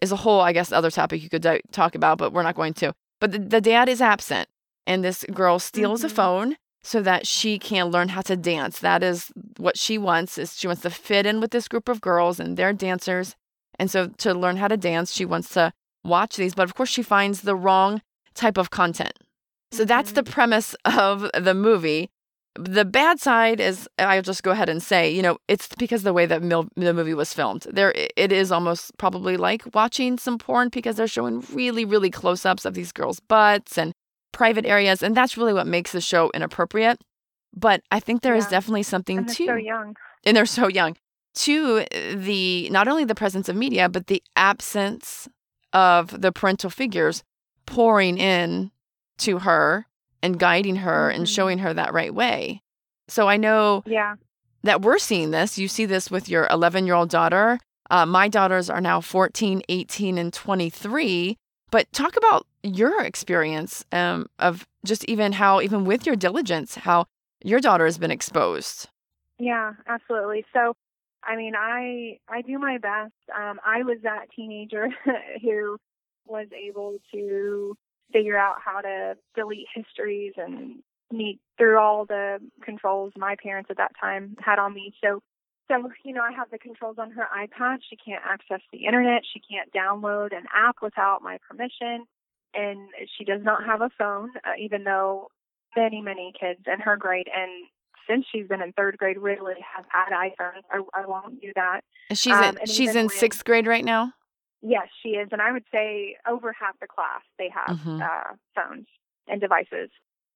is 0.00 0.10
a 0.10 0.16
whole, 0.16 0.40
I 0.40 0.52
guess, 0.52 0.72
other 0.72 0.90
topic 0.90 1.22
you 1.22 1.28
could 1.28 1.46
talk 1.70 1.94
about, 1.94 2.16
but 2.16 2.32
we're 2.32 2.42
not 2.42 2.54
going 2.54 2.72
to. 2.74 2.94
But 3.20 3.32
the, 3.32 3.38
the 3.38 3.60
dad 3.60 3.90
is 3.90 4.00
absent, 4.00 4.48
and 4.86 5.04
this 5.04 5.24
girl 5.34 5.58
steals 5.58 6.00
mm-hmm. 6.00 6.06
a 6.06 6.14
phone 6.14 6.56
so 6.82 7.02
that 7.02 7.26
she 7.26 7.58
can 7.58 7.88
learn 7.88 8.08
how 8.08 8.22
to 8.22 8.36
dance. 8.36 8.78
That 8.78 9.02
is 9.02 9.30
what 9.58 9.76
she 9.76 9.98
wants 9.98 10.38
is 10.38 10.56
she 10.56 10.66
wants 10.66 10.82
to 10.82 10.90
fit 10.90 11.26
in 11.26 11.40
with 11.40 11.50
this 11.50 11.68
group 11.68 11.88
of 11.88 12.00
girls 12.00 12.40
and 12.40 12.56
they're 12.56 12.72
dancers. 12.72 13.34
And 13.78 13.90
so 13.90 14.06
to 14.18 14.32
learn 14.32 14.56
how 14.56 14.68
to 14.68 14.76
dance, 14.76 15.12
she 15.12 15.24
wants 15.24 15.50
to 15.50 15.72
watch 16.04 16.36
these, 16.36 16.54
but 16.54 16.62
of 16.62 16.74
course 16.74 16.88
she 16.88 17.02
finds 17.02 17.40
the 17.40 17.56
wrong 17.56 18.02
type 18.34 18.56
of 18.56 18.70
content. 18.70 19.12
So 19.72 19.82
mm-hmm. 19.82 19.88
that's 19.88 20.12
the 20.12 20.22
mm-hmm. 20.22 20.32
premise 20.32 20.76
of 20.84 21.28
the 21.38 21.54
movie. 21.54 22.08
The 22.58 22.84
bad 22.84 23.20
side 23.20 23.60
is 23.60 23.88
I'll 23.98 24.22
just 24.22 24.42
go 24.42 24.50
ahead 24.50 24.68
and 24.68 24.82
say, 24.82 25.10
you 25.10 25.22
know, 25.22 25.38
it's 25.48 25.68
because 25.78 26.02
the 26.02 26.12
way 26.12 26.26
that 26.26 26.42
mil- 26.42 26.68
the 26.76 26.94
movie 26.94 27.14
was 27.14 27.32
filmed. 27.32 27.66
There 27.70 27.92
it 28.16 28.32
is 28.32 28.50
almost 28.52 28.96
probably 28.98 29.36
like 29.36 29.62
watching 29.74 30.18
some 30.18 30.38
porn 30.38 30.68
because 30.70 30.96
they're 30.96 31.08
showing 31.08 31.44
really 31.52 31.84
really 31.84 32.10
close-ups 32.10 32.64
of 32.64 32.74
these 32.74 32.92
girls' 32.92 33.20
butts 33.20 33.76
and 33.78 33.92
private 34.32 34.66
areas, 34.66 35.02
and 35.02 35.16
that's 35.16 35.36
really 35.36 35.52
what 35.52 35.66
makes 35.66 35.92
the 35.92 36.00
show 36.00 36.30
inappropriate. 36.34 37.00
But 37.54 37.82
I 37.90 38.00
think 38.00 38.22
there 38.22 38.34
yeah. 38.34 38.40
is 38.40 38.46
definitely 38.46 38.82
something 38.82 39.18
and 39.18 39.28
to 39.28 39.46
so 39.46 39.54
young, 39.54 39.96
and 40.24 40.36
they're 40.36 40.46
so 40.46 40.68
young 40.68 40.96
to 41.36 41.84
the 42.14 42.68
not 42.70 42.88
only 42.88 43.04
the 43.04 43.14
presence 43.14 43.48
of 43.48 43.56
media 43.56 43.88
but 43.88 44.06
the 44.06 44.22
absence 44.34 45.28
of 45.72 46.20
the 46.20 46.32
parental 46.32 46.70
figures 46.70 47.22
pouring 47.66 48.18
in 48.18 48.70
to 49.18 49.40
her 49.40 49.86
and 50.26 50.38
guiding 50.38 50.76
her 50.76 51.08
mm-hmm. 51.08 51.20
and 51.20 51.28
showing 51.28 51.58
her 51.58 51.72
that 51.72 51.94
right 51.94 52.12
way. 52.12 52.60
So 53.08 53.28
I 53.28 53.38
know 53.38 53.82
yeah. 53.86 54.16
that 54.64 54.82
we're 54.82 54.98
seeing 54.98 55.30
this. 55.30 55.56
You 55.56 55.68
see 55.68 55.86
this 55.86 56.10
with 56.10 56.28
your 56.28 56.46
11 56.50 56.84
year 56.84 56.96
old 56.96 57.08
daughter. 57.08 57.58
Uh, 57.88 58.04
my 58.04 58.28
daughters 58.28 58.68
are 58.68 58.80
now 58.80 59.00
14, 59.00 59.62
18, 59.68 60.18
and 60.18 60.32
23. 60.32 61.36
But 61.70 61.90
talk 61.92 62.16
about 62.16 62.46
your 62.62 63.02
experience 63.02 63.84
um, 63.92 64.26
of 64.38 64.66
just 64.84 65.04
even 65.04 65.32
how, 65.32 65.60
even 65.60 65.84
with 65.84 66.04
your 66.04 66.16
diligence, 66.16 66.74
how 66.74 67.06
your 67.42 67.60
daughter 67.60 67.84
has 67.84 67.96
been 67.96 68.10
exposed. 68.10 68.88
Yeah, 69.38 69.74
absolutely. 69.86 70.44
So, 70.52 70.74
I 71.22 71.36
mean, 71.36 71.54
I 71.56 72.18
I 72.28 72.42
do 72.42 72.58
my 72.58 72.78
best. 72.78 73.12
Um, 73.36 73.60
I 73.64 73.82
was 73.82 73.98
that 74.02 74.26
teenager 74.34 74.88
who 75.42 75.76
was 76.26 76.46
able 76.52 76.96
to 77.12 77.76
figure 78.12 78.38
out 78.38 78.56
how 78.64 78.80
to 78.80 79.16
delete 79.34 79.66
histories 79.74 80.32
and 80.36 80.82
meet 81.12 81.40
through 81.56 81.78
all 81.78 82.04
the 82.04 82.38
controls 82.62 83.12
my 83.16 83.36
parents 83.42 83.70
at 83.70 83.76
that 83.76 83.92
time 84.00 84.36
had 84.40 84.58
on 84.58 84.74
me. 84.74 84.92
So 85.02 85.20
so, 85.68 85.90
you 86.04 86.14
know, 86.14 86.22
I 86.22 86.30
have 86.32 86.50
the 86.50 86.58
controls 86.58 86.96
on 86.98 87.10
her 87.10 87.26
iPad. 87.36 87.78
She 87.88 87.96
can't 87.96 88.22
access 88.24 88.60
the 88.72 88.84
internet. 88.86 89.22
She 89.32 89.40
can't 89.40 89.72
download 89.72 90.36
an 90.36 90.44
app 90.54 90.76
without 90.80 91.22
my 91.22 91.38
permission. 91.48 92.06
And 92.54 92.88
she 93.18 93.24
does 93.24 93.40
not 93.42 93.64
have 93.64 93.80
a 93.80 93.90
phone, 93.98 94.30
uh, 94.44 94.52
even 94.60 94.84
though 94.84 95.28
many, 95.76 96.00
many 96.00 96.32
kids 96.38 96.60
in 96.72 96.80
her 96.80 96.96
grade 96.96 97.26
and 97.34 97.50
since 98.08 98.24
she's 98.30 98.46
been 98.46 98.62
in 98.62 98.72
third 98.72 98.96
grade 98.98 99.18
really 99.18 99.54
have 99.74 99.84
had 99.88 100.10
iPhones. 100.12 100.62
I, 100.70 100.80
I 100.94 101.06
won't 101.06 101.40
do 101.40 101.52
that. 101.56 101.80
She's 102.12 102.32
um, 102.32 102.56
in, 102.56 102.66
she's 102.66 102.94
in 102.94 103.06
when, 103.06 103.16
sixth 103.16 103.44
grade 103.44 103.66
right 103.66 103.84
now. 103.84 104.12
Yes, 104.68 104.88
she 105.00 105.10
is, 105.10 105.28
and 105.30 105.40
I 105.40 105.52
would 105.52 105.64
say 105.72 106.16
over 106.28 106.52
half 106.52 106.78
the 106.80 106.88
class 106.88 107.22
they 107.38 107.48
have 107.54 107.76
mm-hmm. 107.78 108.02
uh, 108.02 108.34
phones 108.52 108.86
and 109.28 109.40
devices. 109.40 109.90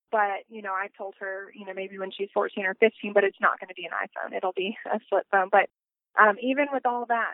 But, 0.09 0.43
you 0.49 0.61
know, 0.61 0.71
I 0.71 0.87
told 0.97 1.15
her, 1.19 1.51
you 1.53 1.65
know, 1.65 1.73
maybe 1.73 1.97
when 1.97 2.11
she's 2.11 2.29
14 2.33 2.65
or 2.65 2.75
15, 2.75 3.11
but 3.11 3.25
it's 3.25 3.39
not 3.41 3.59
going 3.59 3.67
to 3.67 3.73
be 3.73 3.85
an 3.85 3.91
iPhone. 3.91 4.35
It'll 4.35 4.53
be 4.53 4.77
a 4.93 4.99
flip 5.09 5.25
phone. 5.31 5.49
But 5.51 5.69
um, 6.17 6.37
even 6.41 6.67
with 6.71 6.85
all 6.85 7.05
that, 7.07 7.33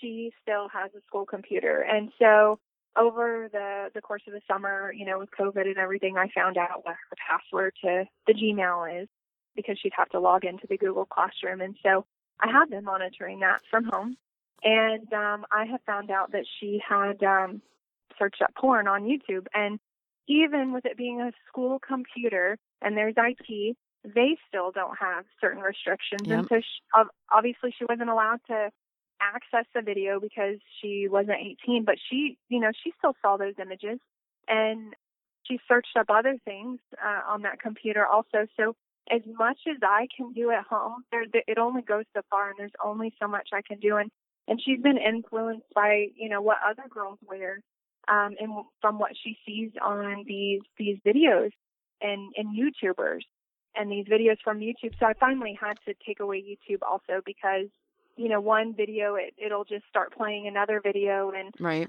she 0.00 0.32
still 0.40 0.68
has 0.68 0.90
a 0.96 1.00
school 1.06 1.26
computer. 1.26 1.80
And 1.80 2.10
so 2.18 2.60
over 2.96 3.48
the, 3.52 3.90
the 3.92 4.00
course 4.00 4.22
of 4.28 4.32
the 4.32 4.40
summer, 4.46 4.92
you 4.92 5.06
know, 5.06 5.18
with 5.18 5.30
COVID 5.30 5.66
and 5.66 5.78
everything, 5.78 6.16
I 6.16 6.28
found 6.34 6.56
out 6.56 6.84
what 6.84 6.94
her 6.94 7.16
password 7.28 7.74
to 7.84 8.04
the 8.28 8.34
Gmail 8.34 9.02
is 9.02 9.08
because 9.56 9.78
she'd 9.80 9.92
have 9.96 10.10
to 10.10 10.20
log 10.20 10.44
into 10.44 10.68
the 10.68 10.78
Google 10.78 11.06
Classroom. 11.06 11.60
And 11.60 11.76
so 11.82 12.04
I 12.40 12.52
have 12.52 12.70
been 12.70 12.84
monitoring 12.84 13.40
that 13.40 13.62
from 13.68 13.84
home. 13.84 14.16
And 14.62 15.12
um, 15.12 15.46
I 15.50 15.64
have 15.66 15.80
found 15.86 16.10
out 16.10 16.32
that 16.32 16.44
she 16.58 16.80
had 16.86 17.22
um, 17.22 17.62
searched 18.18 18.42
up 18.42 18.54
porn 18.54 18.86
on 18.86 19.04
YouTube. 19.04 19.46
And 19.54 19.78
even 20.28 20.72
with 20.72 20.84
it 20.84 20.96
being 20.96 21.20
a 21.20 21.32
school 21.48 21.78
computer 21.78 22.58
and 22.82 22.96
there's 22.96 23.14
IT, 23.16 23.76
they 24.04 24.36
still 24.48 24.70
don't 24.70 24.96
have 24.98 25.24
certain 25.40 25.62
restrictions. 25.62 26.22
Yep. 26.24 26.38
And 26.38 26.48
so 26.48 26.56
she, 26.60 27.08
obviously 27.32 27.74
she 27.76 27.84
wasn't 27.88 28.10
allowed 28.10 28.40
to 28.48 28.70
access 29.20 29.66
the 29.74 29.82
video 29.82 30.20
because 30.20 30.56
she 30.80 31.06
wasn't 31.08 31.36
18, 31.66 31.84
but 31.84 31.96
she, 32.08 32.38
you 32.48 32.60
know, 32.60 32.70
she 32.82 32.92
still 32.98 33.14
saw 33.20 33.36
those 33.36 33.54
images 33.60 33.98
and 34.48 34.94
she 35.44 35.58
searched 35.68 35.96
up 35.98 36.06
other 36.08 36.38
things 36.44 36.78
uh, 37.04 37.32
on 37.32 37.42
that 37.42 37.60
computer 37.60 38.06
also. 38.06 38.46
So 38.56 38.74
as 39.10 39.20
much 39.38 39.58
as 39.68 39.76
I 39.82 40.06
can 40.16 40.32
do 40.32 40.50
at 40.50 40.64
home, 40.64 41.04
there, 41.10 41.24
it 41.32 41.58
only 41.58 41.82
goes 41.82 42.04
so 42.14 42.22
far 42.30 42.50
and 42.50 42.58
there's 42.58 42.72
only 42.82 43.12
so 43.20 43.28
much 43.28 43.48
I 43.52 43.62
can 43.66 43.78
do. 43.80 43.96
And, 43.96 44.10
and 44.50 44.60
she's 44.62 44.80
been 44.82 44.98
influenced 44.98 45.72
by 45.74 46.08
you 46.14 46.28
know 46.28 46.42
what 46.42 46.58
other 46.68 46.84
girls 46.90 47.18
wear 47.26 47.60
um 48.08 48.34
and 48.38 48.52
from 48.82 48.98
what 48.98 49.12
she 49.22 49.38
sees 49.46 49.70
on 49.82 50.24
these 50.26 50.60
these 50.76 50.98
videos 51.06 51.50
and 52.02 52.32
and 52.36 52.48
YouTubers 52.54 53.22
and 53.76 53.90
these 53.90 54.06
videos 54.06 54.36
from 54.42 54.58
YouTube. 54.60 54.92
So 54.98 55.06
I 55.06 55.14
finally 55.14 55.56
had 55.58 55.74
to 55.86 55.94
take 56.06 56.20
away 56.20 56.42
YouTube 56.42 56.82
also 56.82 57.20
because 57.24 57.66
you 58.16 58.28
know 58.28 58.40
one 58.40 58.74
video 58.74 59.14
it 59.14 59.34
it'll 59.38 59.64
just 59.64 59.86
start 59.88 60.12
playing 60.12 60.46
another 60.46 60.80
video 60.82 61.30
and 61.30 61.54
right 61.60 61.88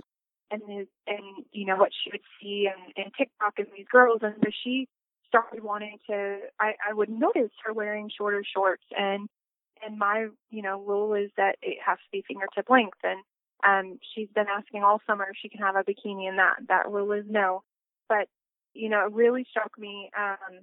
and 0.51 0.61
and 1.07 1.45
you 1.51 1.65
know 1.65 1.75
what 1.75 1.89
she 2.03 2.11
would 2.11 2.21
see 2.41 2.69
and, 2.71 2.93
and 2.95 3.13
TikTok 3.17 3.55
and 3.57 3.67
these 3.75 3.87
girls 3.91 4.19
and 4.21 4.35
so 4.43 4.51
she 4.63 4.87
started 5.27 5.63
wanting 5.63 5.97
to 6.09 6.37
I, 6.59 6.73
I 6.89 6.93
would 6.93 7.09
notice 7.09 7.51
her 7.65 7.73
wearing 7.73 8.09
shorter 8.15 8.43
shorts 8.55 8.83
and 8.95 9.27
and 9.85 9.97
my 9.97 10.27
you 10.49 10.61
know 10.61 10.79
rule 10.81 11.13
is 11.13 11.29
that 11.37 11.55
it 11.61 11.77
has 11.85 11.97
to 11.97 12.11
be 12.11 12.23
fingertip 12.27 12.69
length. 12.69 12.97
And 13.03 13.19
um 13.67 13.99
she's 14.13 14.29
been 14.33 14.47
asking 14.47 14.83
all 14.83 15.01
summer 15.07 15.27
if 15.29 15.37
she 15.41 15.49
can 15.49 15.61
have 15.61 15.75
a 15.75 15.83
bikini 15.83 16.27
and 16.27 16.39
that 16.39 16.57
that 16.67 16.91
rule 16.91 17.11
is 17.11 17.25
no. 17.27 17.63
But 18.09 18.27
you 18.73 18.89
know 18.89 19.05
it 19.05 19.13
really 19.13 19.45
struck 19.49 19.77
me 19.77 20.09
um 20.17 20.59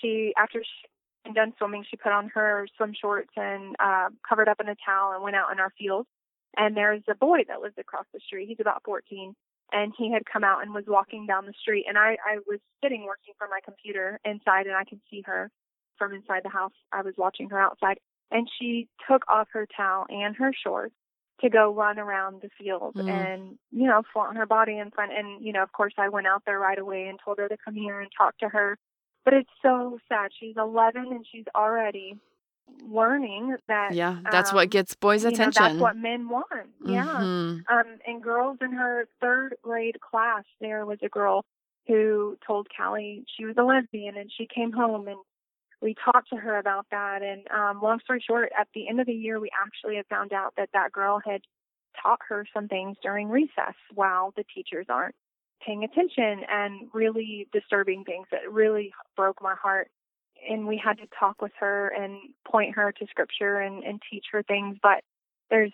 she 0.00 0.32
after 0.36 0.62
she 0.62 0.88
had 1.24 1.34
done 1.34 1.52
swimming 1.58 1.84
she 1.88 1.96
put 1.96 2.12
on 2.12 2.28
her 2.34 2.66
swim 2.76 2.94
shorts 2.98 3.32
and 3.36 3.76
uh 3.78 4.08
covered 4.28 4.48
up 4.48 4.60
in 4.60 4.68
a 4.68 4.76
towel 4.84 5.12
and 5.12 5.22
went 5.22 5.36
out 5.36 5.52
in 5.52 5.60
our 5.60 5.72
field. 5.78 6.06
And 6.56 6.76
there's 6.76 7.02
a 7.08 7.14
boy 7.14 7.44
that 7.48 7.60
lives 7.62 7.78
across 7.78 8.06
the 8.12 8.20
street. 8.26 8.48
He's 8.48 8.60
about 8.60 8.82
14 8.84 9.34
and 9.72 9.92
he 9.96 10.12
had 10.12 10.22
come 10.26 10.44
out 10.44 10.62
and 10.62 10.74
was 10.74 10.84
walking 10.86 11.26
down 11.26 11.46
the 11.46 11.54
street. 11.60 11.84
And 11.88 11.96
I, 11.96 12.16
I 12.26 12.38
was 12.46 12.58
sitting 12.82 13.04
working 13.04 13.34
from 13.38 13.50
my 13.50 13.60
computer 13.64 14.18
inside 14.24 14.66
and 14.66 14.74
I 14.74 14.84
could 14.84 15.00
see 15.10 15.22
her 15.26 15.50
from 15.96 16.12
inside 16.12 16.42
the 16.44 16.50
house. 16.50 16.72
I 16.92 17.02
was 17.02 17.14
watching 17.16 17.50
her 17.50 17.60
outside 17.60 17.98
and 18.30 18.48
she 18.58 18.88
took 19.08 19.22
off 19.28 19.48
her 19.52 19.66
towel 19.76 20.06
and 20.08 20.36
her 20.36 20.52
shorts 20.52 20.94
to 21.40 21.48
go 21.48 21.72
run 21.72 21.98
around 21.98 22.42
the 22.42 22.50
field 22.58 22.94
mm. 22.94 23.08
and 23.08 23.58
you 23.70 23.86
know 23.86 24.02
flaunt 24.12 24.36
her 24.36 24.46
body 24.46 24.78
in 24.78 24.90
front. 24.90 25.12
And 25.12 25.44
you 25.44 25.52
know 25.52 25.62
of 25.62 25.72
course 25.72 25.94
I 25.98 26.08
went 26.08 26.26
out 26.26 26.42
there 26.46 26.58
right 26.58 26.78
away 26.78 27.06
and 27.08 27.18
told 27.24 27.38
her 27.38 27.48
to 27.48 27.56
come 27.64 27.74
here 27.74 28.00
and 28.00 28.10
talk 28.16 28.36
to 28.38 28.48
her. 28.48 28.78
But 29.24 29.34
it's 29.34 29.50
so 29.62 29.98
sad. 30.08 30.30
She's 30.38 30.56
11 30.56 31.08
and 31.10 31.26
she's 31.30 31.44
already 31.54 32.18
learning 32.88 33.56
that 33.66 33.92
yeah 33.94 34.18
that's 34.30 34.50
um, 34.50 34.56
what 34.56 34.70
gets 34.70 34.94
boys 34.94 35.24
attention 35.24 35.60
know, 35.60 35.68
that's 35.70 35.80
what 35.80 35.96
men 35.96 36.28
want. 36.28 36.46
Yeah. 36.84 37.04
Mm-hmm. 37.04 37.74
um 37.74 37.98
and 38.06 38.22
girls 38.22 38.58
in 38.60 38.72
her 38.72 39.08
third 39.20 39.56
grade 39.62 39.96
class 40.00 40.44
there 40.60 40.86
was 40.86 40.98
a 41.02 41.08
girl 41.08 41.44
who 41.88 42.38
told 42.46 42.68
Callie 42.76 43.24
she 43.36 43.44
was 43.44 43.56
a 43.58 43.62
lesbian 43.62 44.16
and 44.16 44.30
she 44.36 44.46
came 44.46 44.70
home 44.70 45.08
and 45.08 45.18
we 45.82 45.94
talked 46.04 46.30
to 46.30 46.36
her 46.36 46.58
about 46.58 46.86
that 46.90 47.22
and 47.22 47.42
um 47.50 47.80
long 47.82 48.00
story 48.00 48.22
short 48.26 48.50
at 48.58 48.68
the 48.74 48.88
end 48.88 49.00
of 49.00 49.06
the 49.06 49.12
year 49.12 49.40
we 49.40 49.50
actually 49.60 49.96
had 49.96 50.06
found 50.06 50.32
out 50.32 50.54
that 50.56 50.68
that 50.72 50.92
girl 50.92 51.20
had 51.24 51.40
taught 52.00 52.20
her 52.28 52.46
some 52.54 52.68
things 52.68 52.96
during 53.02 53.28
recess 53.28 53.74
while 53.94 54.32
the 54.36 54.44
teachers 54.54 54.86
aren't 54.88 55.14
paying 55.64 55.84
attention 55.84 56.44
and 56.48 56.88
really 56.94 57.46
disturbing 57.52 58.04
things 58.04 58.26
that 58.30 58.50
really 58.50 58.92
broke 59.16 59.42
my 59.42 59.54
heart 59.54 59.90
and 60.48 60.66
we 60.66 60.80
had 60.82 60.98
to 60.98 61.06
talk 61.18 61.42
with 61.42 61.52
her 61.58 61.88
and 61.88 62.18
point 62.50 62.74
her 62.74 62.92
to 62.92 63.06
scripture 63.06 63.60
and, 63.60 63.84
and 63.84 64.00
teach 64.10 64.26
her 64.32 64.42
things. 64.42 64.76
But 64.82 65.02
there's 65.50 65.72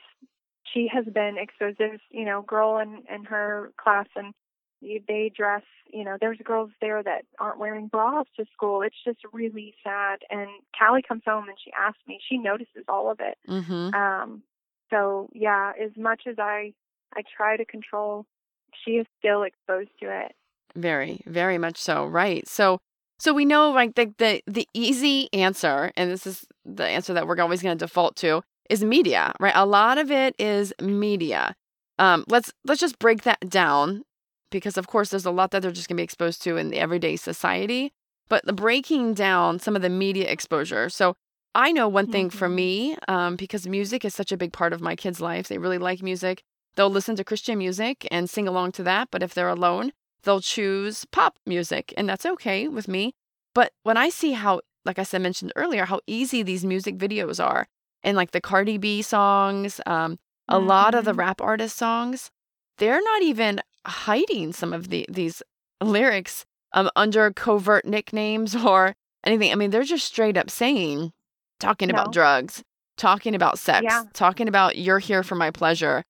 she 0.72 0.88
has 0.92 1.04
been 1.06 1.36
exposed. 1.38 1.78
There's 1.78 2.00
you 2.10 2.24
know 2.24 2.42
girl 2.42 2.78
in 2.78 3.02
in 3.12 3.24
her 3.24 3.72
class 3.80 4.06
and 4.16 4.34
they 4.82 5.30
dress. 5.34 5.62
You 5.92 6.04
know 6.04 6.16
there's 6.20 6.38
girls 6.44 6.70
there 6.80 7.02
that 7.02 7.24
aren't 7.38 7.58
wearing 7.58 7.88
bras 7.88 8.26
to 8.36 8.44
school. 8.52 8.82
It's 8.82 8.96
just 9.04 9.18
really 9.32 9.74
sad. 9.82 10.18
And 10.30 10.48
Callie 10.78 11.02
comes 11.06 11.22
home 11.26 11.48
and 11.48 11.58
she 11.62 11.70
asks 11.72 12.00
me. 12.06 12.20
She 12.28 12.38
notices 12.38 12.84
all 12.88 13.10
of 13.10 13.20
it. 13.20 13.38
Mm-hmm. 13.48 13.94
Um. 13.94 14.42
So 14.90 15.28
yeah, 15.32 15.72
as 15.82 15.90
much 15.96 16.22
as 16.26 16.36
I 16.38 16.72
I 17.14 17.22
try 17.36 17.56
to 17.56 17.64
control, 17.64 18.26
she 18.84 18.92
is 18.92 19.06
still 19.18 19.42
exposed 19.42 19.90
to 20.00 20.24
it. 20.24 20.32
Very, 20.74 21.22
very 21.26 21.58
much 21.58 21.78
so. 21.78 22.06
Right. 22.06 22.46
So 22.48 22.78
so 23.18 23.32
we 23.32 23.44
know 23.44 23.70
like 23.70 23.94
the 23.94 24.12
the, 24.18 24.42
the 24.46 24.68
easy 24.74 25.28
answer, 25.32 25.92
and 25.96 26.10
this 26.10 26.26
is 26.26 26.46
the 26.64 26.84
answer 26.84 27.14
that 27.14 27.26
we're 27.26 27.40
always 27.40 27.62
going 27.62 27.76
to 27.76 27.84
default 27.84 28.16
to, 28.16 28.42
is 28.68 28.84
media, 28.84 29.32
right? 29.40 29.54
A 29.56 29.66
lot 29.66 29.98
of 29.98 30.10
it 30.10 30.34
is 30.38 30.72
media. 30.80 31.54
Um, 31.98 32.24
let's 32.28 32.52
let's 32.64 32.80
just 32.80 32.98
break 32.98 33.22
that 33.22 33.40
down 33.48 34.02
because 34.50 34.76
of 34.76 34.86
course 34.86 35.10
there's 35.10 35.26
a 35.26 35.30
lot 35.30 35.50
that 35.50 35.62
they're 35.62 35.70
just 35.70 35.88
going 35.88 35.96
to 35.96 36.00
be 36.00 36.04
exposed 36.04 36.42
to 36.42 36.56
in 36.56 36.70
the 36.70 36.78
everyday 36.78 37.16
society. 37.16 37.92
But 38.28 38.44
the 38.44 38.52
breaking 38.52 39.14
down 39.14 39.58
some 39.60 39.76
of 39.76 39.82
the 39.82 39.88
media 39.88 40.28
exposure. 40.28 40.88
So 40.88 41.14
I 41.54 41.72
know 41.72 41.88
one 41.88 42.10
thing 42.10 42.28
mm-hmm. 42.28 42.38
for 42.38 42.48
me, 42.48 42.96
um, 43.08 43.36
because 43.36 43.66
music 43.66 44.04
is 44.04 44.14
such 44.14 44.32
a 44.32 44.36
big 44.36 44.52
part 44.52 44.72
of 44.72 44.80
my 44.80 44.96
kids' 44.96 45.20
life. 45.20 45.48
They 45.48 45.58
really 45.58 45.78
like 45.78 46.02
music. 46.02 46.42
They'll 46.74 46.90
listen 46.90 47.16
to 47.16 47.24
Christian 47.24 47.56
music 47.56 48.06
and 48.10 48.28
sing 48.28 48.46
along 48.46 48.72
to 48.72 48.82
that. 48.82 49.08
But 49.10 49.22
if 49.22 49.32
they're 49.32 49.48
alone, 49.48 49.92
they'll 50.22 50.40
choose 50.40 51.06
pop 51.06 51.38
music, 51.46 51.94
and 51.96 52.08
that's 52.08 52.26
okay 52.26 52.68
with 52.68 52.88
me. 52.88 53.14
But 53.54 53.72
when 53.84 53.96
I 53.96 54.10
see 54.10 54.32
how, 54.32 54.60
like 54.84 54.98
I 54.98 55.02
said, 55.02 55.22
mentioned 55.22 55.52
earlier, 55.56 55.86
how 55.86 56.00
easy 56.06 56.42
these 56.42 56.64
music 56.64 56.98
videos 56.98 57.42
are, 57.42 57.68
and 58.02 58.16
like 58.16 58.32
the 58.32 58.40
Cardi 58.42 58.76
B 58.76 59.00
songs, 59.00 59.80
um, 59.86 60.18
a 60.48 60.56
mm-hmm. 60.56 60.66
lot 60.66 60.94
of 60.94 61.06
the 61.06 61.12
mm-hmm. 61.12 61.20
rap 61.20 61.40
artist 61.40 61.76
songs, 61.76 62.30
they're 62.76 63.02
not 63.02 63.22
even 63.22 63.62
hiding 63.86 64.52
some 64.52 64.72
of 64.72 64.88
the 64.88 65.06
these 65.08 65.42
lyrics 65.82 66.44
um, 66.72 66.90
under 66.96 67.30
covert 67.32 67.84
nicknames 67.84 68.54
or 68.56 68.94
anything. 69.24 69.52
I 69.52 69.54
mean, 69.54 69.70
they're 69.70 69.82
just 69.82 70.06
straight 70.06 70.36
up 70.36 70.50
saying, 70.50 71.12
talking 71.60 71.88
no. 71.88 71.94
about 71.94 72.12
drugs, 72.12 72.62
talking 72.96 73.34
about 73.34 73.58
sex, 73.58 73.84
yeah. 73.84 74.04
talking 74.12 74.48
about 74.48 74.76
you're 74.76 74.98
here 74.98 75.22
for 75.22 75.34
my 75.34 75.50
pleasure. 75.50 76.02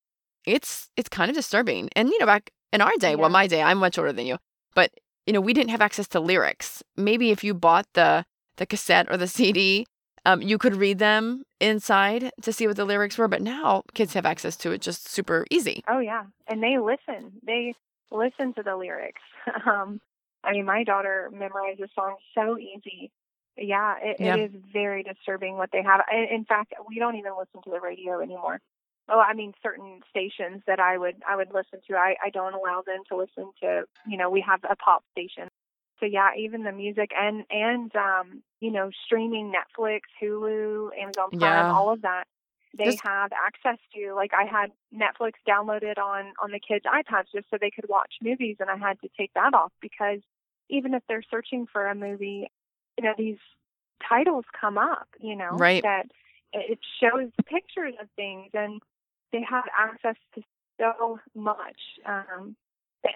It's 0.45 0.88
it's 0.97 1.09
kind 1.09 1.30
of 1.30 1.37
disturbing. 1.37 1.88
And 1.97 2.09
you 2.09 2.18
know, 2.18 2.26
back 2.26 2.50
in 2.73 2.80
our 2.80 2.92
day, 2.99 3.11
yeah. 3.11 3.16
well, 3.16 3.30
my 3.30 3.47
day, 3.47 3.62
I'm 3.62 3.78
much 3.78 3.99
older 3.99 4.12
than 4.12 4.26
you, 4.26 4.38
but 4.75 4.90
you 5.26 5.33
know, 5.33 5.40
we 5.40 5.52
didn't 5.52 5.71
have 5.71 5.83
access 5.83 6.06
to 6.09 6.21
lyrics. 6.21 6.83
Maybe 6.97 7.30
if 7.30 7.42
you 7.42 7.54
bought 7.54 7.87
the 7.95 8.25
the 8.56 8.66
cassette 8.66 9.06
or 9.11 9.16
the 9.16 9.28
CD, 9.37 9.87
um, 10.26 10.42
you 10.42 10.59
could 10.59 10.76
read 10.76 10.99
them 10.99 11.45
inside 11.61 12.30
to 12.42 12.52
see 12.52 12.66
what 12.66 12.76
the 12.76 12.85
lyrics 12.85 13.16
were. 13.16 13.28
But 13.28 13.42
now 13.42 13.85
kids 13.95 14.12
have 14.14 14.26
access 14.26 14.56
to 14.59 14.73
it 14.73 14.80
just 14.83 15.09
super 15.09 15.47
easy. 15.50 15.83
Oh 15.88 16.00
yeah, 16.00 16.25
and 16.49 16.62
they 16.62 16.78
listen. 16.78 17.33
They 17.47 17.75
listen 18.11 18.52
to 18.54 18.62
the 18.62 18.76
lyrics. 18.76 19.23
um, 19.66 20.00
I 20.45 20.52
mean, 20.52 20.64
my 20.64 20.85
daughter 20.85 21.30
memorizes 21.33 21.88
songs 21.95 22.18
so 22.35 22.59
easy. 22.59 23.11
Yeah, 23.56 23.95
it, 24.02 24.16
yeah. 24.21 24.37
it 24.37 24.54
is 24.54 24.61
very 24.73 25.02
disturbing 25.02 25.56
what 25.56 25.71
they 25.73 25.83
have. 25.83 26.02
In 26.12 26.45
fact, 26.45 26.75
we 26.88 26.99
don't 26.99 27.16
even 27.16 27.33
listen 27.38 27.62
to 27.62 27.71
the 27.71 27.80
radio 27.80 28.21
anymore 28.21 28.61
oh 29.09 29.21
i 29.21 29.33
mean 29.35 29.52
certain 29.62 30.00
stations 30.11 30.62
that 30.66 30.80
i 30.80 30.99
would 30.99 31.16
i 31.28 31.37
would 31.37 31.49
listen 31.52 31.80
to 31.88 31.95
i 31.95 32.16
i 32.25 32.30
don't 32.30 32.54
allow 32.54 32.83
them 32.87 33.02
to 33.09 33.16
listen 33.16 33.50
to 33.61 33.85
you 34.06 34.16
know 34.16 34.30
we 34.30 34.40
have 34.40 34.61
a 34.68 34.76
pop 34.76 35.04
station 35.12 35.49
so 36.00 36.06
yeah 36.06 36.30
even 36.38 36.62
the 36.62 36.72
music 36.72 37.10
and 37.18 37.44
and 37.50 37.94
um 37.96 38.42
you 38.60 38.70
know 38.70 38.90
streaming 39.04 39.52
netflix 39.52 40.00
hulu 40.22 40.90
amazon 41.00 41.30
prime 41.30 41.40
yeah. 41.40 41.72
all 41.72 41.92
of 41.92 42.02
that 42.02 42.24
they 42.76 42.86
just, 42.86 43.02
have 43.02 43.30
access 43.32 43.78
to 43.94 44.14
like 44.14 44.32
i 44.34 44.44
had 44.44 44.70
netflix 44.94 45.32
downloaded 45.48 45.98
on 45.98 46.32
on 46.42 46.50
the 46.50 46.60
kids 46.60 46.84
ipads 46.84 47.26
just 47.34 47.46
so 47.50 47.56
they 47.60 47.70
could 47.70 47.88
watch 47.88 48.14
movies 48.22 48.56
and 48.60 48.70
i 48.70 48.76
had 48.76 49.00
to 49.00 49.08
take 49.16 49.32
that 49.34 49.54
off 49.54 49.72
because 49.80 50.20
even 50.68 50.94
if 50.94 51.02
they're 51.08 51.22
searching 51.30 51.66
for 51.72 51.86
a 51.86 51.94
movie 51.94 52.50
you 52.98 53.04
know 53.04 53.14
these 53.16 53.38
titles 54.06 54.44
come 54.58 54.78
up 54.78 55.08
you 55.20 55.36
know 55.36 55.50
right 55.52 55.82
that 55.82 56.06
it 56.52 56.78
shows 57.00 57.30
pictures 57.46 57.94
of 58.00 58.08
things 58.16 58.50
and 58.54 58.80
they 59.32 59.42
have 59.48 59.64
access 59.76 60.16
to 60.34 60.42
so 60.78 61.18
much, 61.34 61.80
um, 62.04 62.56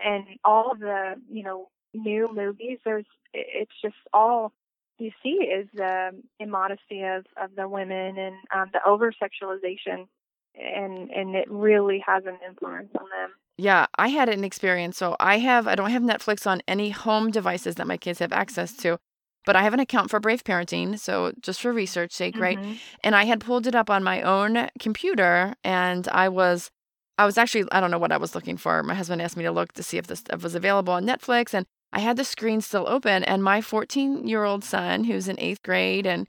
and 0.05 0.25
all 0.45 0.75
the 0.79 1.15
you 1.31 1.43
know 1.43 1.69
new 1.95 2.29
movies. 2.35 2.79
There's 2.85 3.07
it's 3.33 3.73
just 3.83 3.97
all 4.13 4.53
you 4.99 5.11
see 5.23 5.31
is 5.31 5.69
the 5.75 6.11
immodesty 6.39 7.03
of 7.03 7.25
of 7.41 7.55
the 7.57 7.69
women 7.69 8.19
and 8.19 8.35
um, 8.55 8.71
the 8.73 8.81
over 8.87 9.13
sexualization, 9.13 10.07
and 10.55 11.11
and 11.11 11.35
it 11.35 11.51
really 11.51 12.03
has 12.07 12.25
an 12.27 12.39
influence 12.47 12.91
on 12.99 13.05
them. 13.05 13.31
Yeah, 13.59 13.87
I 13.99 14.09
had 14.09 14.29
an 14.29 14.45
experience. 14.45 14.97
So 14.97 15.17
I 15.21 15.39
have 15.39 15.67
I 15.67 15.75
don't 15.75 15.91
have 15.91 16.03
Netflix 16.03 16.47
on 16.47 16.63
any 16.67 16.91
home 16.91 17.31
devices 17.31 17.77
that 17.77 17.87
my 17.87 17.97
kids 17.97 18.19
have 18.19 18.33
access 18.33 18.75
to 18.79 18.99
but 19.47 19.57
I 19.57 19.63
have 19.63 19.75
an 19.75 19.81
account 19.81 20.11
for 20.11 20.21
Brave 20.21 20.45
Parenting, 20.45 20.99
so 20.99 21.33
just 21.41 21.61
for 21.61 21.73
research 21.73 22.13
sake, 22.13 22.35
mm-hmm. 22.35 22.43
right? 22.43 22.81
And 23.03 23.15
I 23.15 23.25
had 23.25 23.41
pulled 23.41 23.67
it 23.67 23.75
up 23.75 23.91
on 23.91 24.05
my 24.05 24.23
own 24.23 24.69
computer, 24.79 25.55
and 25.65 26.07
I 26.09 26.29
was, 26.29 26.71
I 27.17 27.25
was 27.25 27.39
actually, 27.39 27.65
I 27.73 27.81
don't 27.81 27.91
know 27.91 27.99
what 27.99 28.13
I 28.13 28.19
was 28.19 28.35
looking 28.35 28.57
for. 28.57 28.83
My 28.83 28.95
husband 28.95 29.23
asked 29.23 29.37
me 29.37 29.45
to 29.45 29.53
look 29.53 29.73
to 29.73 29.83
see 29.83 29.99
if 29.99 30.07
this 30.07 30.21
stuff 30.21 30.43
was 30.43 30.55
available 30.55 30.93
on 30.93 31.07
Netflix, 31.07 31.55
and 31.55 31.67
I 31.93 32.01
had 32.01 32.17
the 32.17 32.25
screen 32.25 32.61
still 32.61 32.89
open, 32.89 33.25
and 33.25 33.43
my 33.43 33.61
14 33.61 34.27
year 34.27 34.45
old 34.45 34.65
son, 34.65 35.05
who's 35.05 35.29
in 35.29 35.39
eighth 35.41 35.63
grade 35.63 36.07
and 36.07 36.27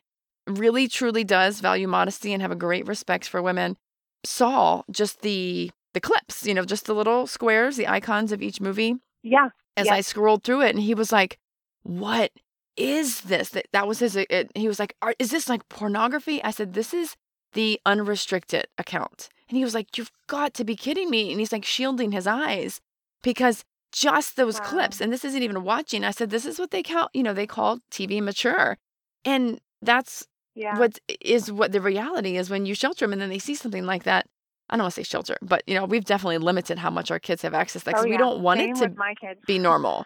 really 0.48 0.88
truly 0.88 1.24
does 1.24 1.62
value 1.62 1.88
modesty 1.88 2.34
and 2.34 2.42
have 2.42 2.52
a 2.52 2.56
great 2.56 2.88
respect 2.88 3.28
for 3.28 3.42
women, 3.42 3.78
saw 4.24 4.84
just 4.90 5.22
the 5.22 5.72
the 5.94 6.00
clips, 6.00 6.46
you 6.46 6.54
know, 6.54 6.64
just 6.64 6.86
the 6.86 6.96
little 6.96 7.28
squares, 7.28 7.76
the 7.76 7.88
icons 7.88 8.32
of 8.32 8.42
each 8.42 8.62
movie. 8.62 8.96
Yeah. 9.24 9.50
As 9.76 9.88
yeah. 9.88 9.96
I 9.96 10.02
scrolled 10.02 10.44
through 10.44 10.62
it, 10.62 10.70
and 10.70 10.80
he 10.80 10.94
was 10.94 11.12
like, 11.12 11.38
"What 11.84 12.32
is 12.78 13.22
this? 13.22 13.50
That 13.50 13.68
that 13.74 13.88
was 13.88 14.00
his. 14.00 14.16
It, 14.16 14.52
he 14.56 14.68
was 14.68 14.80
like, 14.80 14.96
Is 15.20 15.32
this 15.32 15.50
like 15.50 15.68
pornography? 15.70 16.44
I 16.44 16.52
said, 16.52 16.74
This 16.74 16.94
is 16.94 17.16
the 17.54 17.80
unrestricted 17.86 18.68
account. 18.78 19.30
And 19.50 19.58
he 19.58 19.64
was 19.64 19.74
like, 19.74 19.98
You've 19.98 20.12
got 20.28 20.54
to 20.56 20.64
be 20.64 20.76
kidding 20.76 21.10
me. 21.10 21.32
And 21.32 21.40
he's 21.40 21.52
like 21.52 21.66
shielding 21.66 22.12
his 22.12 22.28
eyes 22.28 22.82
because 23.22 23.64
just 23.92 24.36
those 24.36 24.60
Wow. 24.60 24.66
clips, 24.66 25.02
and 25.02 25.12
this 25.12 25.26
isn't 25.26 25.44
even 25.44 25.64
watching. 25.64 26.04
I 26.04 26.12
said, 26.12 26.30
This 26.30 26.46
is 26.46 26.60
what 26.60 26.72
they 26.72 26.84
call, 26.84 27.10
you 27.14 27.24
know, 27.24 27.34
they 27.34 27.48
call 27.48 27.80
TV 27.92 28.22
mature. 28.22 28.78
And 29.26 29.60
that's 29.82 30.26
Yeah. 30.56 30.78
what 30.78 31.00
is 31.22 31.52
what 31.52 31.72
the 31.72 31.82
reality 31.82 32.38
is 32.38 32.50
when 32.50 32.66
you 32.66 32.74
shelter 32.76 33.06
them 33.06 33.14
and 33.14 33.22
then 33.22 33.30
they 33.30 33.40
see 33.40 33.56
something 33.56 33.86
like 33.86 34.04
that. 34.04 34.28
I 34.70 34.78
don't 34.78 34.84
want 34.86 34.94
to 34.96 35.02
say 35.02 35.04
shelter, 35.04 35.38
but 35.42 35.64
you 35.68 35.76
know, 35.76 35.86
we've 35.86 36.06
definitely 36.06 36.38
limited 36.38 36.78
how 36.80 36.90
much 36.90 37.12
our 37.12 37.20
kids 37.20 37.42
have 37.42 37.54
access 37.54 37.82
to 37.82 37.86
that 37.86 37.92
oh, 37.98 38.04
because 38.04 38.10
we 38.10 38.18
don't 38.18 38.42
want 38.42 38.62
Same 38.62 38.74
it 38.74 38.76
to 38.78 38.94
my 38.98 39.14
kids. 39.20 39.42
be 39.46 39.60
normal. 39.60 40.06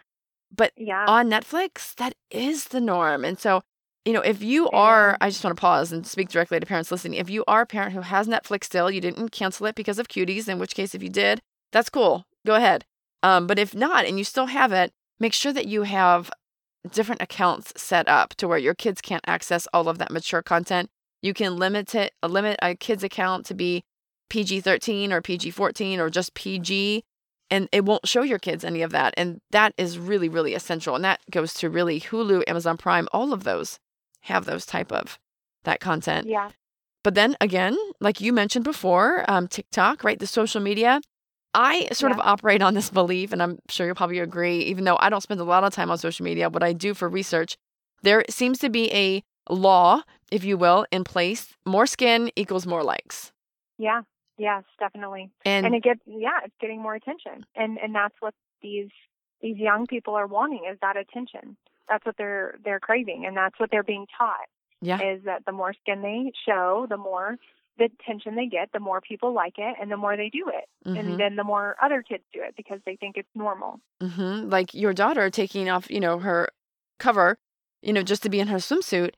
But 0.54 0.72
Yeah. 0.76 1.04
on 1.06 1.30
Netflix, 1.30 1.94
that 1.96 2.14
is 2.30 2.66
the 2.66 2.80
norm. 2.80 3.24
And 3.24 3.38
so, 3.38 3.62
you 4.04 4.12
know, 4.12 4.20
if 4.20 4.42
you 4.42 4.66
It 4.66 4.74
are. 4.74 5.16
I 5.20 5.30
just 5.30 5.44
want 5.44 5.56
to 5.56 5.60
pause 5.60 5.92
and 5.92 6.06
speak 6.06 6.28
directly 6.30 6.58
to 6.58 6.66
parents 6.66 6.90
listening. 6.90 7.18
If 7.18 7.30
you 7.30 7.44
are 7.46 7.62
a 7.62 7.66
parent 7.66 7.92
who 7.92 8.00
has 8.00 8.26
Netflix 8.26 8.64
still, 8.64 8.90
you 8.90 9.00
didn't 9.00 9.30
cancel 9.30 9.66
it 9.66 9.74
because 9.76 9.98
of 9.98 10.08
cuties, 10.08 10.48
in 10.48 10.58
which 10.58 10.74
case, 10.74 10.94
if 10.94 11.02
you 11.02 11.08
did, 11.10 11.42
that's 11.72 11.90
cool. 11.90 12.24
Go 12.44 12.54
ahead. 12.56 12.84
Um, 13.22 13.46
but 13.46 13.58
if 13.58 13.74
not, 13.74 14.04
and 14.04 14.18
you 14.18 14.24
still 14.24 14.46
have 14.46 14.72
it, 14.72 14.92
make 15.18 15.32
sure 15.32 15.52
that 15.52 15.66
you 15.66 15.82
have 15.82 16.30
different 16.92 17.22
accounts 17.22 17.72
set 17.80 18.08
up 18.08 18.34
to 18.36 18.46
where 18.46 18.58
your 18.58 18.74
kids 18.74 19.00
can't 19.00 19.24
access 19.26 19.66
all 19.72 19.88
of 19.88 19.98
that 19.98 20.12
mature 20.12 20.42
content. 20.42 20.90
You 21.22 21.34
can 21.34 21.56
limit 21.56 21.94
it, 21.94 22.12
limit 22.22 22.58
a 22.62 22.74
kid's 22.74 23.02
account 23.02 23.46
to 23.46 23.54
be 23.54 23.82
PG 24.28 24.60
13 24.60 25.12
or 25.12 25.20
PG 25.20 25.50
14 25.50 26.00
or 26.00 26.10
just 26.10 26.34
PG 26.34 27.02
and 27.50 27.68
it 27.72 27.84
won't 27.84 28.08
show 28.08 28.22
your 28.22 28.38
kids 28.38 28.64
any 28.64 28.82
of 28.82 28.90
that. 28.92 29.14
And 29.16 29.40
that 29.50 29.72
is 29.76 29.98
really, 29.98 30.28
really 30.28 30.54
essential. 30.54 30.94
And 30.94 31.04
that 31.04 31.20
goes 31.30 31.54
to 31.54 31.70
really 31.70 32.00
Hulu, 32.00 32.42
Amazon 32.46 32.76
Prime, 32.76 33.08
all 33.12 33.32
of 33.32 33.44
those 33.44 33.78
have 34.22 34.44
those 34.44 34.66
type 34.66 34.90
of 34.90 35.18
that 35.64 35.80
content. 35.80 36.26
yeah. 36.26 36.50
But 37.04 37.14
then 37.14 37.36
again, 37.40 37.76
like 38.00 38.20
you 38.20 38.32
mentioned 38.32 38.64
before, 38.64 39.24
um, 39.28 39.46
TikTok, 39.46 40.02
right? 40.02 40.18
The 40.18 40.26
social 40.26 40.60
media. 40.60 41.00
I 41.56 41.88
sort 41.92 42.12
of 42.12 42.18
operate 42.20 42.60
on 42.60 42.74
this 42.74 42.90
belief, 42.90 43.32
and 43.32 43.42
I'm 43.42 43.58
sure 43.70 43.86
you'll 43.86 43.96
probably 43.96 44.18
agree, 44.18 44.58
even 44.60 44.84
though 44.84 44.98
I 45.00 45.08
don't 45.08 45.22
spend 45.22 45.40
a 45.40 45.44
lot 45.44 45.64
of 45.64 45.72
time 45.72 45.90
on 45.90 45.96
social 45.96 46.22
media, 46.22 46.50
what 46.50 46.62
I 46.62 46.74
do 46.74 46.92
for 46.92 47.08
research, 47.08 47.56
there 48.02 48.24
seems 48.28 48.58
to 48.58 48.68
be 48.68 48.92
a 48.92 49.22
law, 49.48 50.02
if 50.30 50.44
you 50.44 50.58
will, 50.58 50.84
in 50.92 51.02
place. 51.02 51.54
More 51.64 51.86
skin 51.86 52.30
equals 52.36 52.66
more 52.66 52.82
likes. 52.84 53.32
Yeah. 53.78 54.02
Yes, 54.38 54.64
definitely. 54.78 55.30
And, 55.46 55.64
and 55.64 55.74
it 55.74 55.82
gets 55.82 56.00
yeah 56.06 56.40
it's 56.44 56.54
getting 56.60 56.82
more 56.82 56.94
attention 56.94 57.46
and 57.54 57.78
and 57.78 57.94
that's 57.94 58.14
what 58.20 58.34
these 58.60 58.90
these 59.40 59.56
young 59.56 59.86
people 59.86 60.14
are 60.14 60.26
wanting 60.26 60.68
is 60.70 60.76
that 60.82 60.98
attention 60.98 61.56
that's 61.88 62.04
what 62.04 62.16
they're 62.18 62.58
they're 62.62 62.80
craving 62.80 63.24
and 63.26 63.34
that's 63.34 63.58
what 63.58 63.70
they're 63.70 63.82
being 63.82 64.06
taught 64.18 64.46
yeah, 64.82 65.00
is 65.00 65.24
that 65.24 65.46
the 65.46 65.52
more 65.52 65.72
skin 65.80 66.02
they 66.02 66.32
show 66.46 66.86
the 66.88 66.98
more 66.98 67.36
the 67.78 67.84
attention 67.84 68.34
they 68.34 68.46
get 68.46 68.70
the 68.72 68.80
more 68.80 69.00
people 69.00 69.32
like 69.34 69.54
it 69.58 69.76
and 69.80 69.90
the 69.90 69.96
more 69.96 70.16
they 70.16 70.28
do 70.30 70.48
it 70.48 70.64
mhm. 70.88 70.98
and 70.98 71.20
then 71.20 71.36
the 71.36 71.44
more 71.44 71.76
other 71.82 72.02
kids 72.02 72.24
do 72.32 72.40
it 72.42 72.54
because 72.56 72.80
they 72.86 72.96
think 72.96 73.16
it's 73.16 73.28
normal 73.34 73.80
hmm 74.00 74.48
Like 74.48 74.74
your 74.74 74.92
daughter 74.92 75.30
taking 75.30 75.70
off, 75.70 75.90
you 75.90 76.00
know, 76.00 76.18
her 76.18 76.48
cover, 76.98 77.38
you 77.82 77.92
know, 77.92 78.02
just 78.02 78.22
to 78.24 78.28
be 78.28 78.40
in 78.40 78.48
her 78.48 78.58
swimsuit. 78.58 79.12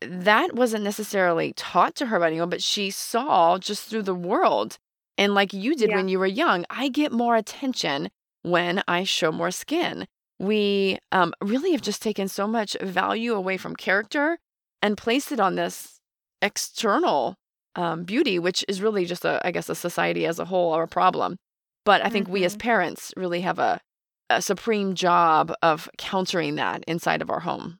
That 0.00 0.54
wasn't 0.54 0.84
necessarily 0.84 1.52
taught 1.54 1.94
to 1.96 2.06
her 2.06 2.18
by 2.18 2.26
anyone, 2.28 2.50
but 2.50 2.62
she 2.62 2.90
saw 2.90 3.58
just 3.58 3.88
through 3.88 4.02
the 4.02 4.14
world. 4.14 4.76
And 5.16 5.34
like 5.34 5.52
you 5.52 5.76
did 5.76 5.90
Yeah. 5.90 5.96
when 5.96 6.08
you 6.08 6.18
were 6.18 6.26
young, 6.26 6.64
I 6.68 6.88
get 6.88 7.12
more 7.12 7.36
attention 7.36 8.10
when 8.42 8.82
I 8.88 9.04
show 9.04 9.30
more 9.32 9.50
skin. 9.52 10.06
We 10.38 10.98
um, 11.12 11.32
really 11.40 11.72
have 11.72 11.80
just 11.82 12.02
taken 12.02 12.28
so 12.28 12.46
much 12.46 12.76
value 12.82 13.34
away 13.34 13.56
from 13.56 13.76
character 13.76 14.38
and 14.82 14.98
placed 14.98 15.30
it 15.32 15.40
on 15.40 15.54
this 15.54 16.00
external 16.42 17.36
um, 17.76 18.04
beauty, 18.04 18.38
which 18.38 18.64
is 18.68 18.80
really 18.82 19.04
just 19.04 19.24
a, 19.24 19.40
I 19.46 19.50
guess, 19.50 19.68
a 19.68 19.74
society 19.74 20.26
as 20.26 20.38
a 20.38 20.44
whole 20.44 20.74
or 20.74 20.84
a 20.84 20.88
problem. 20.88 21.36
But 21.84 22.04
I 22.04 22.08
think 22.08 22.28
we 22.28 22.44
as 22.44 22.56
Mhm. 22.56 22.60
parents 22.60 23.12
really 23.16 23.42
have 23.42 23.58
a, 23.58 23.80
a 24.30 24.40
supreme 24.40 24.94
job 24.94 25.52
of 25.62 25.88
countering 25.98 26.54
that 26.54 26.82
inside 26.86 27.20
of 27.22 27.30
our 27.30 27.40
home. 27.40 27.78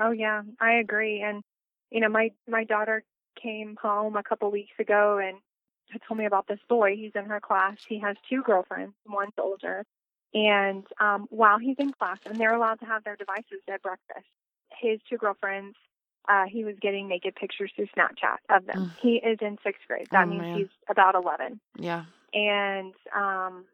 Oh 0.00 0.10
yeah, 0.10 0.42
I 0.60 0.74
agree. 0.74 1.20
And 1.20 1.42
you 1.90 2.00
know, 2.00 2.08
my 2.08 2.30
my 2.48 2.64
daughter 2.64 3.04
came 3.40 3.76
home 3.80 4.16
a 4.16 4.22
couple 4.22 4.50
weeks 4.50 4.72
ago 4.78 5.18
and 5.18 5.38
told 6.08 6.18
me 6.18 6.24
about 6.26 6.46
this 6.48 6.60
boy. 6.68 6.96
He's 6.96 7.12
in 7.14 7.26
her 7.26 7.40
class. 7.40 7.76
He 7.86 7.98
has 8.00 8.16
two 8.28 8.42
girlfriends. 8.42 8.94
One's 9.06 9.32
older. 9.38 9.84
And 10.34 10.86
um, 10.98 11.26
while 11.28 11.58
he's 11.58 11.76
in 11.78 11.92
class, 11.92 12.18
and 12.24 12.40
they're 12.40 12.54
allowed 12.54 12.80
to 12.80 12.86
have 12.86 13.04
their 13.04 13.16
devices 13.16 13.60
at 13.68 13.82
breakfast, 13.82 14.26
his 14.80 14.98
two 15.10 15.18
girlfriends, 15.18 15.76
uh, 16.28 16.44
he 16.50 16.64
was 16.64 16.74
getting 16.80 17.08
naked 17.08 17.34
pictures 17.34 17.70
through 17.74 17.86
Snapchat 17.96 18.36
of 18.54 18.66
them. 18.66 18.76
Mm. 18.76 18.90
He 19.00 19.14
is 19.16 19.38
in 19.40 19.58
sixth 19.64 19.82
grade. 19.88 20.08
That 20.12 20.24
Oh, 20.26 20.30
means 20.30 20.42
man. 20.42 20.58
he's 20.58 20.68
about 20.88 21.14
11. 21.14 21.60
Yeah, 21.78 22.04
And 22.32 22.92
um, 23.16 23.64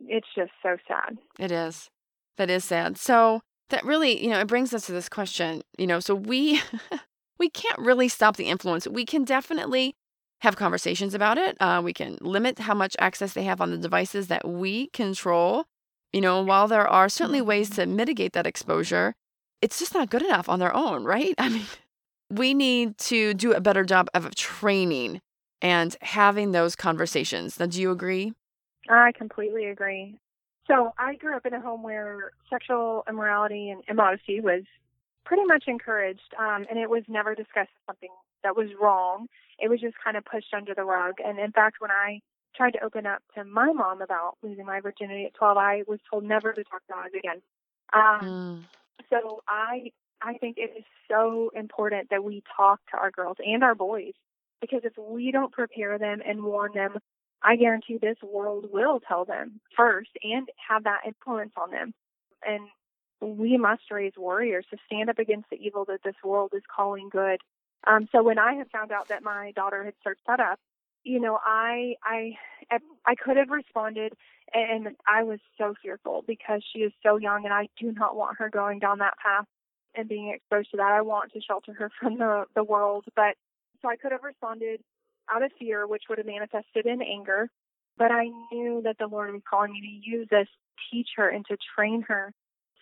it's 0.00 0.26
just 0.34 0.52
so 0.62 0.76
sad. 0.86 1.18
it 1.38 1.50
is. 1.52 1.88
That 2.36 2.50
is 2.50 2.64
sad. 2.64 2.96
So 2.98 3.40
that 3.70 3.84
really, 3.84 4.22
you 4.22 4.30
know, 4.30 4.38
it 4.40 4.46
brings 4.46 4.72
us 4.72 4.86
to 4.86 4.92
this 4.92 5.08
question, 5.08 5.62
you 5.76 5.86
know, 5.86 6.00
so 6.00 6.14
we 6.14 6.60
we 7.38 7.50
can't 7.50 7.78
really 7.78 8.08
stop 8.08 8.36
the 8.36 8.44
influence. 8.46 8.86
We 8.88 9.04
can 9.04 9.24
definitely 9.24 9.94
have 10.40 10.56
conversations 10.56 11.14
about 11.14 11.36
it. 11.36 11.56
Uh, 11.60 11.80
we 11.84 11.92
can 11.92 12.16
limit 12.20 12.60
how 12.60 12.74
much 12.74 12.96
access 13.00 13.32
they 13.32 13.42
have 13.42 13.60
on 13.60 13.70
the 13.70 13.76
devices 13.76 14.28
that 14.28 14.46
we 14.48 14.86
control. 14.88 15.64
You 16.12 16.20
know, 16.20 16.40
while 16.42 16.68
there 16.68 16.86
are 16.88 17.08
certainly 17.08 17.42
ways 17.42 17.68
to 17.70 17.84
mitigate 17.86 18.32
that 18.32 18.46
exposure, 18.46 19.14
it's 19.60 19.78
just 19.78 19.92
not 19.94 20.08
good 20.10 20.22
enough 20.22 20.48
on 20.48 20.58
their 20.60 20.74
own, 20.74 21.04
right? 21.04 21.34
I 21.38 21.48
mean, 21.48 21.66
we 22.30 22.54
need 22.54 22.98
to 22.98 23.34
do 23.34 23.52
a 23.52 23.60
better 23.60 23.84
job 23.84 24.08
of 24.14 24.34
training 24.34 25.20
and 25.60 25.96
having 26.02 26.52
those 26.52 26.76
conversations. 26.76 27.58
Now, 27.58 27.66
do 27.66 27.80
you 27.80 27.90
agree? 27.90 28.32
I 28.88 29.12
completely 29.12 29.66
agree. 29.66 30.16
So 30.66 30.92
I 30.98 31.14
grew 31.14 31.34
up 31.34 31.46
in 31.46 31.54
a 31.54 31.60
home 31.60 31.82
where 31.82 32.32
sexual 32.50 33.04
immorality 33.08 33.70
and 33.70 33.82
immodesty 33.88 34.40
was 34.40 34.62
pretty 35.24 35.44
much 35.44 35.64
encouraged, 35.66 36.34
um, 36.38 36.66
and 36.70 36.78
it 36.78 36.88
was 36.88 37.02
never 37.08 37.34
discussed 37.34 37.70
as 37.70 37.86
something 37.86 38.10
that 38.42 38.56
was 38.56 38.68
wrong. 38.80 39.26
It 39.58 39.68
was 39.68 39.80
just 39.80 39.94
kind 40.02 40.16
of 40.16 40.24
pushed 40.24 40.52
under 40.54 40.74
the 40.74 40.84
rug. 40.84 41.14
And 41.24 41.38
in 41.38 41.52
fact, 41.52 41.76
when 41.80 41.90
I 41.90 42.20
tried 42.54 42.72
to 42.72 42.84
open 42.84 43.06
up 43.06 43.22
to 43.34 43.44
my 43.44 43.72
mom 43.72 44.02
about 44.02 44.36
losing 44.42 44.66
my 44.66 44.80
virginity 44.80 45.24
at 45.24 45.34
12, 45.34 45.56
I 45.56 45.82
was 45.86 46.00
told 46.10 46.24
never 46.24 46.52
to 46.52 46.64
talk 46.64 46.82
about 46.88 47.06
it 47.12 47.18
again. 47.18 47.42
Um, 47.92 48.20
Mm, 48.20 48.64
so 49.10 49.42
I 49.48 49.92
I 50.22 50.34
think 50.34 50.56
it 50.58 50.72
is 50.76 50.84
so 51.10 51.50
important 51.54 52.10
that 52.10 52.24
we 52.24 52.42
talk 52.56 52.80
to 52.90 52.96
our 52.96 53.10
girls 53.10 53.36
and 53.44 53.62
our 53.62 53.74
boys 53.74 54.14
because 54.60 54.80
if 54.84 54.92
we 54.98 55.30
don't 55.30 55.52
prepare 55.52 55.98
them 55.98 56.20
and 56.26 56.42
warn 56.42 56.72
them, 56.74 56.98
I 57.42 57.56
guarantee 57.56 57.98
this 57.98 58.16
world 58.22 58.66
will 58.72 59.00
tell 59.00 59.24
them 59.24 59.60
first 59.76 60.10
and 60.22 60.48
have 60.68 60.84
that 60.84 61.02
influence 61.06 61.52
on 61.56 61.70
them. 61.70 61.94
And 62.44 62.68
we 63.20 63.56
must 63.56 63.82
raise 63.90 64.12
warriors 64.16 64.66
to 64.70 64.76
stand 64.86 65.10
up 65.10 65.18
against 65.18 65.50
the 65.50 65.56
evil 65.56 65.84
that 65.86 66.02
this 66.04 66.16
world 66.24 66.52
is 66.54 66.62
calling 66.74 67.08
good. 67.08 67.40
Um, 67.86 68.08
so 68.10 68.22
when 68.22 68.38
I 68.38 68.54
had 68.54 68.70
found 68.70 68.90
out 68.90 69.08
that 69.08 69.22
my 69.22 69.52
daughter 69.54 69.84
had 69.84 69.94
searched 70.02 70.26
that 70.26 70.40
up, 70.40 70.58
you 71.04 71.20
know, 71.20 71.38
I 71.42 71.94
I 72.02 72.36
I 73.06 73.14
could 73.14 73.36
have 73.36 73.50
responded 73.50 74.14
and 74.52 74.88
I 75.06 75.22
was 75.22 75.38
so 75.56 75.74
fearful 75.80 76.24
because 76.26 76.62
she 76.72 76.80
is 76.80 76.92
so 77.02 77.16
young 77.16 77.44
and 77.44 77.54
I 77.54 77.68
do 77.80 77.92
not 77.92 78.16
want 78.16 78.38
her 78.38 78.50
going 78.50 78.80
down 78.80 78.98
that 78.98 79.14
path 79.24 79.46
and 79.98 80.08
being 80.08 80.32
exposed 80.34 80.70
to 80.70 80.76
that. 80.76 80.92
I 80.92 81.02
want 81.02 81.32
to 81.32 81.40
shelter 81.40 81.74
her 81.74 81.90
from 82.00 82.18
the 82.18 82.44
the 82.54 82.64
world, 82.64 83.04
but 83.14 83.34
so 83.82 83.88
I 83.88 83.96
could 83.96 84.12
have 84.12 84.22
responded 84.22 84.80
out 85.30 85.42
of 85.42 85.50
fear, 85.58 85.86
which 85.86 86.04
would 86.08 86.18
have 86.18 86.26
manifested 86.26 86.86
in 86.86 87.02
anger. 87.02 87.50
But 87.98 88.12
I 88.12 88.28
knew 88.52 88.80
that 88.84 88.96
the 88.98 89.08
Lord 89.08 89.32
was 89.32 89.42
calling 89.48 89.72
me 89.72 89.80
to 89.80 90.10
use 90.10 90.28
this, 90.30 90.46
teach 90.90 91.08
her, 91.16 91.28
and 91.28 91.44
to 91.46 91.56
train 91.76 92.02
her. 92.08 92.32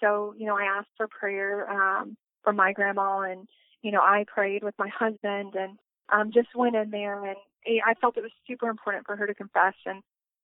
So 0.01 0.35
you 0.37 0.47
know, 0.47 0.57
I 0.57 0.65
asked 0.65 0.91
for 0.97 1.09
prayer 1.09 1.69
um, 1.71 2.17
for 2.45 2.53
my 2.53 2.73
grandma, 2.73 3.21
and 3.21 3.49
you 3.83 3.93
know, 3.93 4.01
I 4.01 4.25
prayed 4.27 4.63
with 4.63 4.75
my 4.79 4.89
husband, 4.89 5.55
and 5.55 5.79
um, 6.13 6.31
just 6.33 6.55
went 6.55 6.77
in 6.77 6.91
there, 6.91 7.25
and 7.25 7.37
I 7.85 7.95
felt 8.01 8.17
it 8.17 8.23
was 8.23 8.33
super 8.47 8.69
important 8.69 9.07
for 9.07 9.17
her 9.17 9.27
to 9.27 9.35
confess, 9.35 9.75
and 9.87 10.03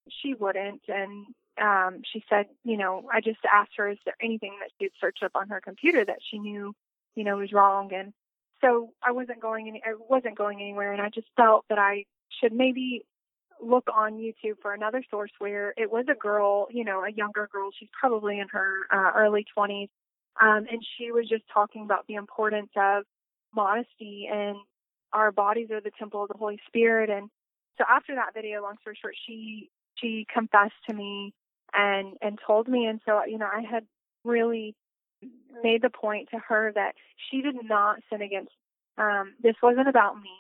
she 0.09 0.35
wouldn't, 0.35 0.83
and 0.89 1.27
um, 1.61 2.03
she 2.11 2.25
said, 2.29 2.47
you 2.65 2.77
know, 2.77 3.09
I 3.13 3.21
just 3.21 3.41
asked 3.53 3.73
her, 3.77 3.91
is 3.91 3.99
there 4.05 4.17
anything 4.23 4.57
that 4.61 4.71
she 4.79 4.87
had 4.87 4.93
searched 5.01 5.23
up 5.23 5.33
on 5.35 5.49
her 5.49 5.61
computer 5.61 6.05
that 6.05 6.19
she 6.31 6.39
knew, 6.39 6.75
you 7.15 7.25
know, 7.25 7.37
was 7.37 7.53
wrong, 7.53 7.93
and 7.93 8.13
so 8.61 8.93
I 9.03 9.13
wasn't 9.13 9.41
going 9.41 9.69
any, 9.69 9.83
I 9.85 9.95
wasn't 10.09 10.37
going 10.37 10.61
anywhere, 10.61 10.93
and 10.93 11.03
I 11.03 11.11
just 11.11 11.29
felt 11.37 11.65
that 11.69 11.79
I 11.79 12.05
should 12.41 12.53
maybe 12.53 13.05
look 13.63 13.89
on 13.95 14.15
YouTube 14.15 14.57
for 14.61 14.73
another 14.73 15.05
source 15.11 15.31
where 15.39 15.75
it 15.77 15.91
was 15.91 16.07
a 16.11 16.15
girl, 16.15 16.69
you 16.71 16.85
know, 16.85 17.05
a 17.05 17.11
younger 17.11 17.49
girl. 17.53 17.71
She's 17.79 17.89
probably 17.99 18.39
in 18.39 18.49
her 18.53 18.81
uh, 18.91 19.13
early 19.15 19.45
20s, 19.57 19.89
um, 20.41 20.67
and 20.71 20.85
she 20.97 21.13
was 21.13 21.29
just 21.29 21.45
talking 21.53 21.83
about 21.83 22.07
the 22.09 22.15
importance 22.15 22.71
of 22.77 23.05
modesty 23.55 24.29
and 24.33 24.57
our 25.13 25.31
bodies 25.31 25.71
are 25.71 25.81
the 25.81 25.91
temple 25.99 26.23
of 26.23 26.29
the 26.29 26.39
Holy 26.39 26.59
Spirit. 26.67 27.11
And 27.11 27.29
so 27.79 27.85
after 27.89 28.15
that 28.15 28.35
video, 28.35 28.63
long 28.63 28.77
story 28.81 28.99
short, 29.01 29.15
she 29.27 29.71
she 29.97 30.27
confessed 30.33 30.73
to 30.89 30.95
me 30.95 31.35
and 31.75 32.17
and 32.21 32.39
told 32.47 32.69
me, 32.69 32.87
and 32.87 33.01
so 33.07 33.25
you 33.25 33.39
know, 33.39 33.49
I 33.53 33.63
had 33.63 33.85
really 34.25 34.75
made 35.63 35.83
the 35.83 35.91
point 35.91 36.29
to 36.31 36.39
her 36.39 36.73
that 36.75 36.95
she 37.31 37.43
did 37.43 37.57
not 37.65 38.01
sin 38.11 38.23
against. 38.23 38.53
Um, 38.99 39.35
this 39.43 39.55
wasn't 39.63 39.89
about 39.89 40.17
me. 40.17 40.31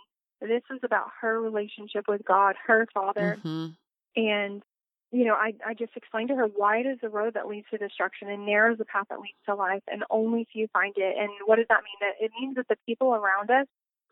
This 0.40 0.62
was 0.68 0.81
about 0.83 1.09
her 1.21 1.40
relationship 1.40 2.05
with 2.09 2.23
God, 2.25 2.57
her 2.66 2.87
father. 2.92 3.38
Mm-hmm. 3.38 3.66
And, 4.16 4.62
you 5.11 5.25
know, 5.25 5.35
I, 5.35 5.55
I 5.64 5.75
just 5.75 5.97
explained 5.97 6.29
to 6.29 6.35
her 6.37 6.49
wide 6.49 6.87
is 6.87 6.99
the 7.01 7.09
road 7.09 7.35
that 7.35 7.47
leads 7.47 7.66
to 7.71 7.79
destruction 7.79 8.29
and 8.29 8.45
narrow 8.45 8.73
is 8.73 8.79
the 8.79 8.85
path 8.85 9.07
that 9.09 9.21
leads 9.21 9.38
to 9.47 9.55
life, 9.55 9.83
and 9.90 10.05
only 10.11 10.47
few 10.53 10.66
find 10.73 10.95
it. 10.97 11.16
And 11.18 11.31
what 11.47 11.57
does 11.57 11.66
that 11.68 11.83
mean? 11.85 11.97
That 12.01 12.25
it 12.25 12.33
means 12.38 12.57
that 12.57 12.68
the 12.68 12.77
people 12.87 13.14
around 13.14 13.51
us 13.51 13.66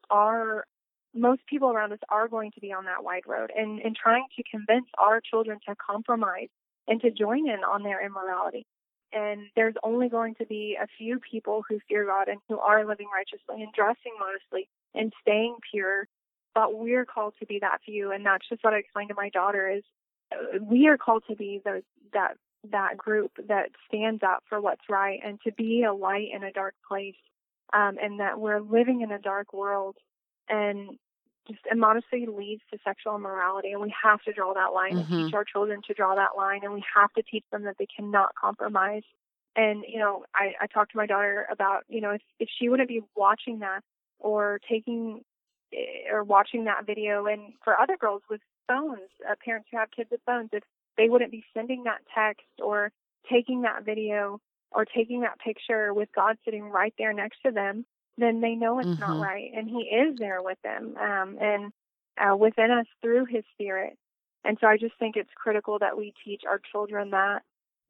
are 0.08 0.64
most 1.12 1.42
people 1.46 1.70
around 1.70 1.92
us 1.92 1.98
are 2.08 2.28
going 2.28 2.52
to 2.52 2.60
be 2.60 2.72
on 2.72 2.84
that 2.84 3.02
wide 3.02 3.24
road 3.26 3.50
and, 3.56 3.80
and 3.80 3.96
trying 3.96 4.26
to 4.36 4.44
convince 4.48 4.86
our 4.96 5.20
children 5.20 5.58
to 5.68 5.74
compromise 5.74 6.48
and 6.90 7.00
to 7.00 7.10
join 7.10 7.48
in 7.48 7.60
on 7.64 7.84
their 7.84 8.04
immorality. 8.04 8.66
And 9.12 9.46
there's 9.56 9.74
only 9.82 10.08
going 10.08 10.34
to 10.36 10.46
be 10.46 10.76
a 10.80 10.86
few 10.98 11.18
people 11.18 11.62
who 11.68 11.78
fear 11.88 12.04
God 12.04 12.28
and 12.28 12.38
who 12.48 12.58
are 12.58 12.84
living 12.84 13.08
righteously 13.12 13.62
and 13.62 13.72
dressing 13.72 14.12
modestly 14.18 14.68
and 14.94 15.12
staying 15.22 15.56
pure. 15.70 16.06
But 16.54 16.74
we're 16.74 17.06
called 17.06 17.34
to 17.38 17.46
be 17.46 17.60
that 17.60 17.78
few, 17.84 18.10
and 18.10 18.26
that's 18.26 18.48
just 18.48 18.62
what 18.62 18.74
I 18.74 18.78
explained 18.78 19.10
to 19.10 19.14
my 19.14 19.30
daughter: 19.30 19.70
is 19.70 19.84
uh, 20.32 20.58
we 20.60 20.88
are 20.88 20.98
called 20.98 21.22
to 21.28 21.36
be 21.36 21.60
those 21.64 21.82
that 22.12 22.36
that 22.72 22.98
group 22.98 23.30
that 23.48 23.70
stands 23.86 24.22
up 24.22 24.42
for 24.48 24.60
what's 24.60 24.88
right 24.88 25.20
and 25.24 25.40
to 25.42 25.52
be 25.52 25.84
a 25.84 25.94
light 25.94 26.28
in 26.34 26.42
a 26.42 26.52
dark 26.52 26.74
place, 26.88 27.14
um, 27.72 27.96
and 28.02 28.18
that 28.18 28.40
we're 28.40 28.60
living 28.60 29.00
in 29.02 29.12
a 29.12 29.18
dark 29.18 29.52
world, 29.52 29.96
and 30.48 30.98
just 31.48 31.60
immodesty 31.70 32.26
leads 32.26 32.62
to 32.72 32.78
sexual 32.84 33.16
immorality, 33.16 33.72
and 33.72 33.80
we 33.80 33.92
have 34.02 34.22
to 34.22 34.32
draw 34.32 34.52
that 34.54 34.72
line 34.72 34.96
Mm-hmm. 34.96 35.14
and 35.14 35.26
teach 35.26 35.34
our 35.34 35.44
children 35.44 35.80
to 35.86 35.94
draw 35.94 36.14
that 36.14 36.36
line, 36.36 36.60
and 36.62 36.72
we 36.72 36.84
have 36.94 37.12
to 37.14 37.22
teach 37.22 37.44
them 37.50 37.64
that 37.64 37.76
they 37.78 37.86
cannot 37.86 38.34
compromise. 38.34 39.02
And 39.56 39.84
you 39.88 39.98
know, 39.98 40.24
I, 40.34 40.52
I 40.60 40.66
talked 40.66 40.92
to 40.92 40.96
my 40.96 41.06
daughter 41.06 41.46
about 41.50 41.84
you 41.88 42.00
know 42.00 42.10
if 42.10 42.22
if 42.38 42.48
she 42.58 42.68
wouldn't 42.68 42.88
be 42.88 43.02
watching 43.16 43.60
that 43.60 43.82
or 44.18 44.60
taking 44.68 45.22
eh, 45.72 46.12
or 46.12 46.22
watching 46.24 46.64
that 46.64 46.86
video, 46.86 47.26
and 47.26 47.52
for 47.64 47.78
other 47.78 47.96
girls 47.96 48.22
with 48.30 48.40
phones, 48.68 49.10
uh, 49.28 49.34
parents 49.44 49.68
who 49.70 49.78
have 49.78 49.90
kids 49.90 50.10
with 50.10 50.20
phones, 50.24 50.50
if 50.52 50.62
they 50.96 51.08
wouldn't 51.08 51.32
be 51.32 51.44
sending 51.54 51.84
that 51.84 52.00
text 52.14 52.46
or 52.62 52.92
taking 53.30 53.62
that 53.62 53.84
video 53.84 54.40
or 54.72 54.84
taking 54.84 55.22
that 55.22 55.38
picture 55.40 55.92
with 55.92 56.08
God 56.14 56.36
sitting 56.44 56.64
right 56.64 56.94
there 56.98 57.12
next 57.12 57.38
to 57.44 57.50
them, 57.50 57.84
then 58.20 58.40
they 58.40 58.54
know 58.54 58.78
it's 58.78 58.90
Mhm. 58.90 59.00
not 59.00 59.18
right, 59.20 59.50
and 59.54 59.68
He 59.68 59.82
is 59.82 60.18
there 60.18 60.42
with 60.42 60.60
them 60.62 60.96
um, 60.96 61.38
and 61.40 61.72
uh, 62.18 62.36
within 62.36 62.70
us 62.70 62.86
through 63.02 63.26
His 63.26 63.44
Spirit. 63.52 63.96
And 64.44 64.58
so 64.60 64.66
I 64.66 64.76
just 64.76 64.96
think 64.98 65.16
it's 65.16 65.32
critical 65.34 65.78
that 65.80 65.96
we 65.96 66.14
teach 66.24 66.42
our 66.46 66.58
children 66.72 67.10
that 67.10 67.42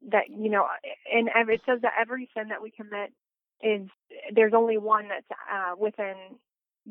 that 0.09 0.29
you 0.29 0.49
know, 0.49 0.67
and 1.13 1.29
it 1.49 1.61
says 1.65 1.81
that 1.81 1.93
every 1.99 2.29
sin 2.35 2.49
that 2.49 2.61
we 2.61 2.71
commit 2.71 3.13
is 3.61 3.87
there's 4.33 4.53
only 4.53 4.77
one 4.77 5.07
that's 5.09 5.39
uh, 5.51 5.75
within 5.77 6.15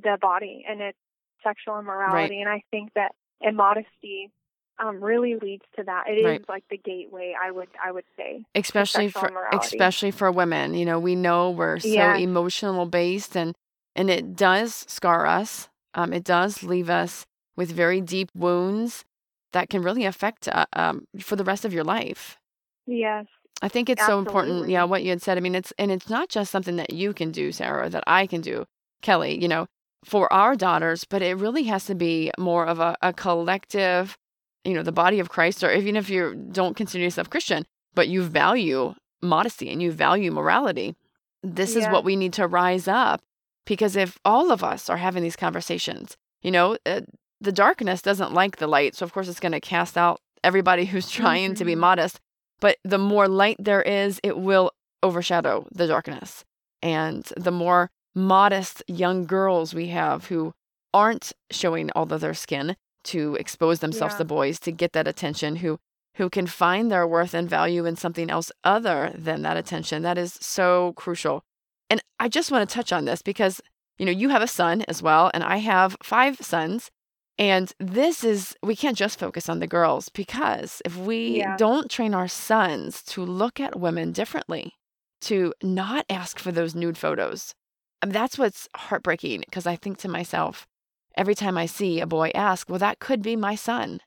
the 0.00 0.16
body, 0.20 0.64
and 0.68 0.80
it's 0.80 0.98
sexual 1.42 1.78
immorality. 1.78 2.40
And 2.40 2.48
I 2.48 2.62
think 2.70 2.92
that 2.94 3.12
immodesty 3.40 4.30
um, 4.80 5.02
really 5.02 5.36
leads 5.36 5.64
to 5.76 5.84
that. 5.84 6.04
It 6.08 6.14
is 6.18 6.24
Right. 6.24 6.48
like 6.48 6.64
the 6.70 6.78
gateway. 6.78 7.34
I 7.40 7.50
would 7.50 7.68
I 7.84 7.92
would 7.92 8.04
say. 8.16 8.44
especially 8.54 9.08
for 9.08 9.28
immorality. 9.28 9.56
especially 9.58 10.10
for 10.10 10.30
women 10.32 10.74
you 10.74 10.84
know 10.84 10.98
we 10.98 11.14
know 11.14 11.50
we're 11.50 11.78
so 11.78 11.88
Yes. 11.90 12.16
emotional 12.16 12.86
based 12.86 13.36
and 13.36 13.54
and 13.96 14.10
it 14.10 14.34
does 14.36 14.84
scar 14.88 15.26
us 15.26 15.68
um, 15.94 16.12
it 16.12 16.24
does 16.24 16.62
leave 16.62 16.88
us 16.90 17.26
with 17.56 17.70
very 17.70 18.00
deep 18.00 18.30
wounds 18.34 19.04
that 19.52 19.68
can 19.68 19.82
really 19.82 20.04
affect 20.04 20.48
uh, 20.48 20.64
um, 20.74 21.06
for 21.20 21.36
the 21.36 21.44
rest 21.44 21.64
of 21.64 21.72
your 21.72 21.84
life 21.84 22.38
Yes. 22.86 23.26
i 23.62 23.68
think 23.68 23.88
it's 23.88 24.02
so 24.02 24.18
important 24.18 24.68
yeah 24.68 24.84
what 24.84 25.02
you 25.02 25.10
had 25.10 25.22
said 25.22 25.36
i 25.36 25.40
mean 25.40 25.54
it's 25.54 25.72
and 25.78 25.90
it's 25.90 26.08
not 26.08 26.28
just 26.28 26.50
something 26.50 26.76
that 26.76 26.92
you 26.92 27.12
can 27.12 27.30
do 27.30 27.52
sarah 27.52 27.88
that 27.90 28.04
i 28.06 28.26
can 28.26 28.40
do 28.40 28.64
kelly 29.02 29.40
you 29.40 29.48
know 29.48 29.66
for 30.04 30.32
our 30.32 30.56
daughters 30.56 31.04
but 31.04 31.22
it 31.22 31.36
really 31.36 31.64
has 31.64 31.84
to 31.84 31.94
be 31.94 32.30
more 32.38 32.66
of 32.66 32.80
a, 32.80 32.96
a 33.02 33.12
collective 33.12 34.16
you 34.64 34.74
know 34.74 34.82
the 34.82 34.92
body 34.92 35.20
of 35.20 35.28
christ 35.28 35.62
or 35.64 35.72
even 35.72 35.96
if 35.96 36.10
you 36.10 36.34
don't 36.52 36.76
consider 36.76 37.02
yourself 37.02 37.30
christian 37.30 37.64
but 37.94 38.08
you 38.08 38.22
value 38.22 38.94
modesty 39.22 39.70
and 39.70 39.82
you 39.82 39.90
value 39.92 40.30
morality 40.30 40.94
this 41.42 41.74
is 41.76 41.84
what 41.92 42.04
we 42.04 42.16
need 42.16 42.34
to 42.34 42.46
rise 42.46 42.86
up. 42.86 43.22
Because 43.64 43.96
if 43.96 44.18
all 44.26 44.52
of 44.52 44.62
us 44.62 44.90
are 44.90 44.98
having 44.98 45.22
these 45.22 45.36
conversations 45.36 46.16
you 46.42 46.50
know 46.50 46.76
uh, 46.86 47.00
the 47.40 47.52
darkness 47.52 48.02
doesn't 48.02 48.34
like 48.34 48.56
the 48.56 48.66
light 48.66 48.94
so 48.94 49.04
of 49.04 49.12
course 49.12 49.28
it's 49.28 49.40
going 49.40 49.52
to 49.52 49.60
cast 49.60 49.96
out 49.96 50.20
everybody 50.44 50.84
who's 50.90 51.10
trying 51.10 51.54
to 51.54 51.64
be 51.64 51.74
Mhm. 51.74 51.78
modest 51.78 52.20
but 52.60 52.76
the 52.84 52.98
more 52.98 53.26
light 53.28 53.56
there 53.58 53.80
is 53.82 54.20
it 54.22 54.36
will 54.38 54.70
overshadow 55.02 55.66
the 55.72 55.86
darkness. 55.86 56.44
And 56.82 57.24
the 57.36 57.50
more 57.50 57.90
modest 58.14 58.82
young 58.86 59.24
girls 59.24 59.72
we 59.74 59.88
have 59.88 60.26
who 60.26 60.52
aren't 60.92 61.32
showing 61.50 61.90
all 61.92 62.12
of 62.12 62.20
their 62.20 62.34
skin 62.34 62.76
to 63.04 63.34
expose 63.36 63.80
themselves 63.80 64.14
Yeah. 64.14 64.18
to 64.18 64.24
boys 64.24 64.58
to 64.60 64.72
get 64.72 64.92
that 64.92 65.08
attention 65.08 65.56
who 65.56 65.78
who 66.16 66.28
can 66.28 66.46
find 66.46 66.90
their 66.90 67.06
worth 67.06 67.34
and 67.34 67.48
value 67.48 67.86
in 67.86 67.96
something 67.96 68.30
else 68.30 68.50
other 68.64 69.12
than 69.16 69.42
that 69.42 69.56
attention 69.56 70.02
that 70.02 70.18
is 70.18 70.36
so 70.40 70.92
crucial 70.96 71.42
and 71.88 72.00
i 72.18 72.28
just 72.28 72.50
want 72.50 72.68
to 72.68 72.74
touch 72.74 72.92
on 72.92 73.04
this 73.04 73.22
because 73.22 73.60
you 73.98 74.04
know 74.04 74.12
you 74.12 74.28
have 74.28 74.42
a 74.42 74.46
son 74.48 74.82
as 74.88 75.02
well 75.02 75.30
and 75.32 75.42
i 75.44 75.58
have 75.58 75.96
five 76.02 76.36
sons 76.40 76.90
and 77.38 77.72
this 77.78 78.22
is 78.24 78.54
we 78.62 78.76
can't 78.76 78.98
just 78.98 79.18
focus 79.18 79.48
on 79.48 79.60
the 79.60 79.66
girls 79.66 80.08
because 80.10 80.82
if 80.84 80.96
we 80.96 81.38
Yeah. 81.38 81.56
don't 81.56 81.90
train 81.90 82.12
our 82.12 82.28
sons 82.28 83.02
to 83.04 83.24
look 83.24 83.60
at 83.60 83.78
women 83.78 84.12
differently 84.12 84.74
to 85.22 85.54
not 85.62 86.04
ask 86.10 86.38
for 86.38 86.50
those 86.52 86.74
nude 86.74 86.98
photos 86.98 87.54
I 88.02 88.06
mean, 88.06 88.14
that's 88.14 88.38
what's 88.38 88.66
heartbreaking 88.74 89.40
because 89.40 89.66
I 89.66 89.76
think 89.76 89.98
to 89.98 90.08
myself 90.08 90.66
every 91.16 91.34
time 91.34 91.56
I 91.58 91.66
see 91.66 92.00
a 92.00 92.06
boy 92.06 92.30
ask, 92.34 92.68
well, 92.68 92.78
that 92.78 92.98
could 92.98 93.22
be 93.22 93.36
my 93.36 93.54
son. 93.54 94.00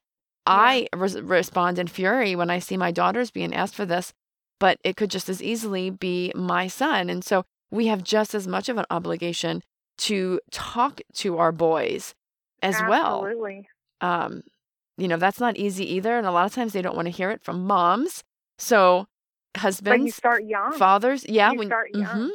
I 0.45 0.87
res- 0.95 1.19
respond 1.21 1.79
in 1.79 1.87
fury 1.87 2.35
when 2.35 2.49
I 2.49 2.59
see 2.59 2.75
my 2.77 2.91
daughters 2.91 3.31
being 3.31 3.53
asked 3.53 3.75
for 3.75 3.85
this, 3.85 4.11
but 4.59 4.77
it 4.83 4.97
could 4.97 5.09
just 5.09 5.29
as 5.29 5.41
easily 5.41 5.89
be 5.89 6.31
my 6.35 6.67
son. 6.67 7.09
And 7.09 7.23
so 7.23 7.43
we 7.71 7.87
have 7.87 8.03
just 8.03 8.35
as 8.35 8.47
much 8.47 8.67
of 8.69 8.77
an 8.77 8.85
obligation 8.89 9.61
to 9.99 10.39
talk 10.51 11.01
to 11.15 11.37
our 11.37 11.51
boys 11.51 12.13
as 12.61 12.75
well. 12.87 13.25
Absolutely. 13.25 13.67
Um, 14.01 14.43
you 14.97 15.07
know, 15.07 15.17
that's 15.17 15.39
not 15.39 15.55
easy 15.57 15.91
either. 15.95 16.17
And 16.17 16.27
a 16.27 16.31
lot 16.31 16.45
of 16.45 16.53
times 16.53 16.73
they 16.73 16.81
don't 16.81 16.95
want 16.95 17.05
to 17.07 17.11
hear 17.11 17.31
it 17.31 17.43
from 17.43 17.65
moms. 17.65 18.23
So 18.57 19.05
But 19.53 19.61
husbands, 19.61 20.15
start 20.15 20.43
young. 20.45 20.73
fathers, 20.73 21.25
yeah, 21.27 21.51
You 21.51 21.59
when 21.59 21.67
start 21.67 21.89
young. 21.93 22.05
mhm. 22.05 22.29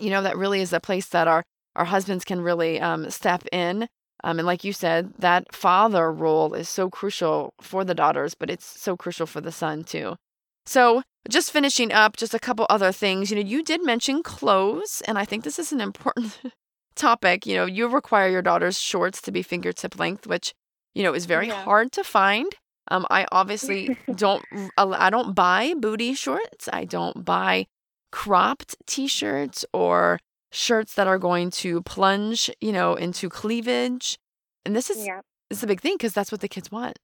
you 0.00 0.10
know 0.10 0.22
that 0.22 0.36
really 0.36 0.60
is 0.60 0.72
a 0.72 0.80
place 0.80 1.08
that 1.08 1.28
our 1.28 1.42
our 1.76 1.84
husbands 1.86 2.24
can 2.24 2.40
really 2.40 2.80
um, 2.80 3.08
step 3.10 3.44
in. 3.52 3.88
Um, 4.24 4.38
and 4.38 4.46
like 4.46 4.62
you 4.64 4.72
said, 4.72 5.12
that 5.18 5.52
father 5.54 6.12
role 6.12 6.54
is 6.54 6.68
so 6.68 6.88
crucial 6.88 7.54
for 7.60 7.84
the 7.84 7.94
daughters, 7.94 8.34
but 8.34 8.50
it's 8.50 8.64
so 8.80 8.96
crucial 8.96 9.26
for 9.26 9.40
the 9.40 9.50
son 9.52 9.82
too. 9.84 10.16
So, 10.64 11.02
just 11.28 11.50
finishing 11.50 11.92
up, 11.92 12.16
just 12.16 12.34
a 12.34 12.38
couple 12.38 12.66
other 12.70 12.92
things. 12.92 13.30
You 13.30 13.36
know, 13.42 13.48
you 13.48 13.64
did 13.64 13.84
mention 13.84 14.22
clothes, 14.22 15.02
and 15.08 15.18
I 15.18 15.24
think 15.24 15.42
this 15.44 15.58
is 15.58 15.72
an 15.72 15.80
important 15.80 16.38
topic. 16.94 17.46
You 17.46 17.56
know, 17.56 17.66
you 17.66 17.88
require 17.88 18.28
your 18.28 18.42
daughter's 18.42 18.78
shorts 18.78 19.20
to 19.22 19.32
be 19.32 19.42
fingertip 19.42 19.98
length, 19.98 20.26
which 20.26 20.52
you 20.94 21.02
know 21.02 21.14
is 21.14 21.26
very 21.26 21.48
Yeah. 21.48 21.64
hard 21.64 21.90
to 21.92 22.04
find. 22.04 22.52
Um, 22.88 23.06
I 23.10 23.26
obviously 23.32 23.96
don't. 24.14 24.44
I 24.76 25.10
don't 25.10 25.34
buy 25.34 25.74
booty 25.76 26.14
shorts. 26.14 26.68
I 26.72 26.84
don't 26.84 27.24
buy 27.24 27.66
cropped 28.12 28.76
t-shirts 28.86 29.64
or 29.72 30.18
shirts 30.52 30.94
that 30.94 31.06
are 31.08 31.18
going 31.18 31.50
to 31.50 31.82
plunge, 31.82 32.50
you 32.60 32.70
know, 32.72 32.94
into 32.94 33.28
cleavage. 33.28 34.18
And 34.64 34.76
this 34.76 34.90
is 34.90 35.06
yeah. 35.06 35.20
this 35.50 35.58
is 35.58 35.64
a 35.64 35.66
big 35.66 35.80
thing 35.80 35.94
because 35.96 36.12
that's 36.12 36.30
what 36.30 36.40
the 36.40 36.48
kids 36.48 36.70
want. 36.70 36.98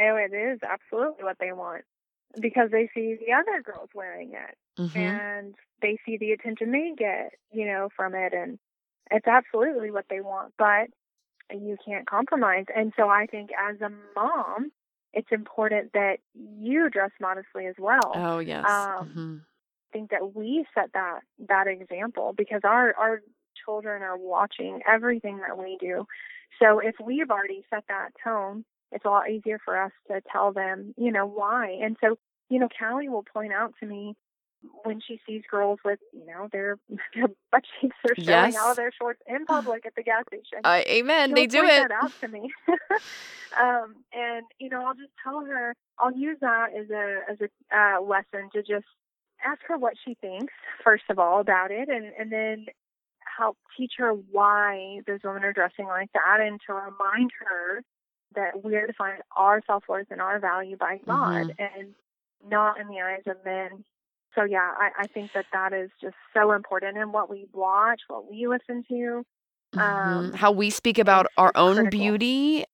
Oh, 0.00 0.16
it 0.16 0.34
is 0.34 0.60
absolutely 0.62 1.24
what 1.24 1.38
they 1.40 1.52
want 1.52 1.84
because 2.40 2.70
they 2.70 2.88
see 2.94 3.16
the 3.16 3.32
other 3.32 3.62
girls 3.62 3.88
wearing 3.94 4.32
it 4.34 4.56
Mhm. 4.80 4.96
and 4.96 5.54
they 5.80 5.98
see 6.04 6.16
the 6.18 6.32
attention 6.32 6.70
they 6.72 6.92
get, 6.96 7.32
you 7.52 7.64
know, 7.66 7.88
from 7.96 8.14
it, 8.14 8.32
and 8.34 8.58
it's 9.10 9.26
absolutely 9.26 9.90
what 9.90 10.04
they 10.10 10.20
want. 10.20 10.52
But 10.58 10.90
you 11.50 11.76
can't 11.84 12.06
compromise, 12.06 12.66
and 12.74 12.92
so 12.96 13.08
I 13.08 13.26
think 13.26 13.50
as 13.58 13.80
a 13.80 13.90
mom, 14.14 14.70
it's 15.14 15.32
important 15.32 15.92
that 15.94 16.18
you 16.34 16.90
dress 16.90 17.10
modestly 17.20 17.66
as 17.66 17.76
well. 17.78 18.12
Oh 18.14 18.38
yes. 18.38 18.66
Um, 18.68 19.08
Mhm. 19.08 19.44
Think 19.92 20.10
that 20.10 20.34
we 20.34 20.66
set 20.74 20.92
that 20.94 21.20
that 21.48 21.66
example 21.66 22.34
because 22.36 22.60
our 22.64 22.94
our 22.96 23.22
children 23.64 24.02
are 24.02 24.16
watching 24.16 24.80
everything 24.90 25.38
that 25.46 25.58
we 25.58 25.76
do. 25.80 26.06
So 26.60 26.78
if 26.80 26.94
we've 27.04 27.30
already 27.30 27.64
set 27.70 27.84
that 27.88 28.10
tone, 28.22 28.64
it's 28.92 29.04
a 29.04 29.08
lot 29.08 29.30
easier 29.30 29.58
for 29.64 29.80
us 29.80 29.92
to 30.08 30.20
tell 30.32 30.52
them, 30.52 30.94
you 30.96 31.12
know, 31.12 31.26
why. 31.26 31.78
And 31.82 31.96
so, 32.00 32.16
you 32.48 32.58
know, 32.58 32.68
Callie 32.78 33.08
will 33.08 33.24
point 33.24 33.52
out 33.52 33.74
to 33.80 33.86
me 33.86 34.14
when 34.84 35.00
she 35.06 35.20
sees 35.26 35.42
girls 35.50 35.78
with, 35.84 35.98
you 36.12 36.26
know, 36.26 36.48
their 36.52 36.78
their 37.14 37.28
butt 37.52 37.64
cheeks 37.80 37.96
are 38.08 38.14
showing 38.16 38.52
Yes. 38.52 38.56
out 38.56 38.70
of 38.72 38.76
their 38.76 38.92
shorts 38.98 39.20
in 39.26 39.46
public 39.46 39.86
at 39.86 39.94
the 39.94 40.02
gas 40.02 40.24
station. 40.28 40.60
Uh, 40.64 40.80
amen. 40.88 41.30
She'll 41.30 41.36
They 41.36 41.46
do 41.46 41.58
point 41.60 41.70
it. 41.70 41.88
that 41.88 41.90
out 42.02 42.12
to 42.22 42.28
me. 42.28 42.50
um, 43.60 43.96
and 44.12 44.46
you 44.58 44.68
know, 44.68 44.84
I'll 44.84 44.94
just 44.94 45.12
tell 45.22 45.40
her. 45.44 45.74
I'll 45.98 46.12
use 46.16 46.38
that 46.40 46.68
as 46.78 46.90
a 46.90 47.18
as 47.30 47.38
a 47.40 47.76
uh, 47.76 48.00
lesson 48.02 48.50
to 48.52 48.62
just 48.62 48.86
ask 49.44 49.60
her 49.68 49.78
what 49.78 49.94
she 50.04 50.14
thinks 50.20 50.52
first 50.84 51.04
of 51.10 51.18
all 51.18 51.40
about 51.40 51.70
it, 51.70 51.88
and 51.88 52.12
and 52.18 52.32
then 52.32 52.66
help 53.38 53.56
teach 53.76 53.92
her 53.98 54.12
why 54.12 55.00
those 55.06 55.20
women 55.22 55.44
are 55.44 55.52
dressing 55.52 55.86
like 55.86 56.10
that 56.12 56.40
and 56.40 56.60
to 56.66 56.72
remind 56.72 57.30
her 57.38 57.82
that 58.34 58.64
we 58.64 58.76
are 58.76 58.86
to 58.86 58.92
find 58.92 59.22
our 59.36 59.62
self 59.66 59.84
worth 59.88 60.08
and 60.10 60.20
our 60.20 60.38
value 60.38 60.76
by 60.76 60.98
God 61.06 61.48
mm-hmm. 61.48 61.78
and 61.80 61.94
not 62.46 62.80
in 62.80 62.88
the 62.88 63.00
eyes 63.00 63.22
of 63.26 63.36
men. 63.44 63.84
So 64.34 64.44
yeah, 64.44 64.72
I, 64.78 64.90
I 65.00 65.06
think 65.06 65.32
that 65.34 65.46
that 65.52 65.72
is 65.72 65.90
just 66.00 66.16
so 66.34 66.52
important 66.52 66.96
in 66.96 67.12
what 67.12 67.30
we 67.30 67.46
watch, 67.52 68.00
what 68.08 68.30
we 68.30 68.46
listen 68.46 68.84
to, 68.88 69.24
mm-hmm. 69.74 69.78
um, 69.78 70.32
how 70.32 70.52
we 70.52 70.70
speak 70.70 70.98
about 70.98 71.26
our 71.36 71.52
own 71.54 71.76
critical. 71.76 71.98
beauty 71.98 72.64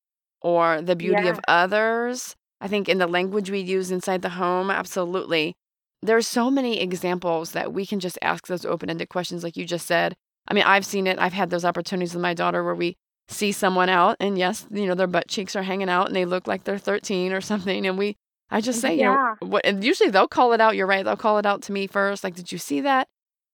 or 0.40 0.82
the 0.82 0.96
beauty 0.96 1.24
yeah. 1.24 1.30
of 1.30 1.40
others. 1.46 2.36
I 2.60 2.68
think 2.68 2.88
in 2.88 2.98
the 2.98 3.06
language 3.06 3.50
we 3.50 3.60
use 3.60 3.90
inside 3.90 4.22
the 4.22 4.30
home, 4.30 4.70
absolutely. 4.70 5.54
There's 6.04 6.26
so 6.26 6.50
many 6.50 6.80
examples 6.80 7.52
that 7.52 7.72
we 7.72 7.86
can 7.86 7.98
just 7.98 8.18
ask 8.20 8.46
those 8.46 8.64
open-ended 8.64 9.08
questions 9.08 9.42
like 9.42 9.56
you 9.56 9.64
just 9.64 9.86
said. 9.86 10.14
I 10.46 10.54
mean, 10.54 10.64
I've 10.64 10.84
seen 10.84 11.06
it. 11.06 11.18
I've 11.18 11.32
had 11.32 11.50
those 11.50 11.64
opportunities 11.64 12.14
with 12.14 12.22
my 12.22 12.34
daughter 12.34 12.62
where 12.62 12.74
we 12.74 12.96
see 13.28 13.52
someone 13.52 13.88
out 13.88 14.16
and 14.20 14.36
yes, 14.36 14.66
you 14.70 14.86
know, 14.86 14.94
their 14.94 15.06
butt 15.06 15.28
cheeks 15.28 15.56
are 15.56 15.62
hanging 15.62 15.88
out 15.88 16.06
and 16.06 16.14
they 16.14 16.26
look 16.26 16.46
like 16.46 16.64
they're 16.64 16.78
13 16.78 17.32
or 17.32 17.40
something 17.40 17.86
and 17.86 17.96
we 17.96 18.16
I 18.50 18.60
just 18.60 18.80
say, 18.80 18.94
yeah. 18.94 19.34
you 19.40 19.48
know, 19.48 19.48
what 19.48 19.64
and 19.64 19.82
usually 19.82 20.10
they'll 20.10 20.28
call 20.28 20.52
it 20.52 20.60
out. 20.60 20.76
You're 20.76 20.86
right. 20.86 21.04
They'll 21.04 21.16
call 21.16 21.38
it 21.38 21.46
out 21.46 21.62
to 21.62 21.72
me 21.72 21.86
first 21.86 22.22
like, 22.22 22.34
"Did 22.34 22.52
you 22.52 22.58
see 22.58 22.82
that?" 22.82 23.08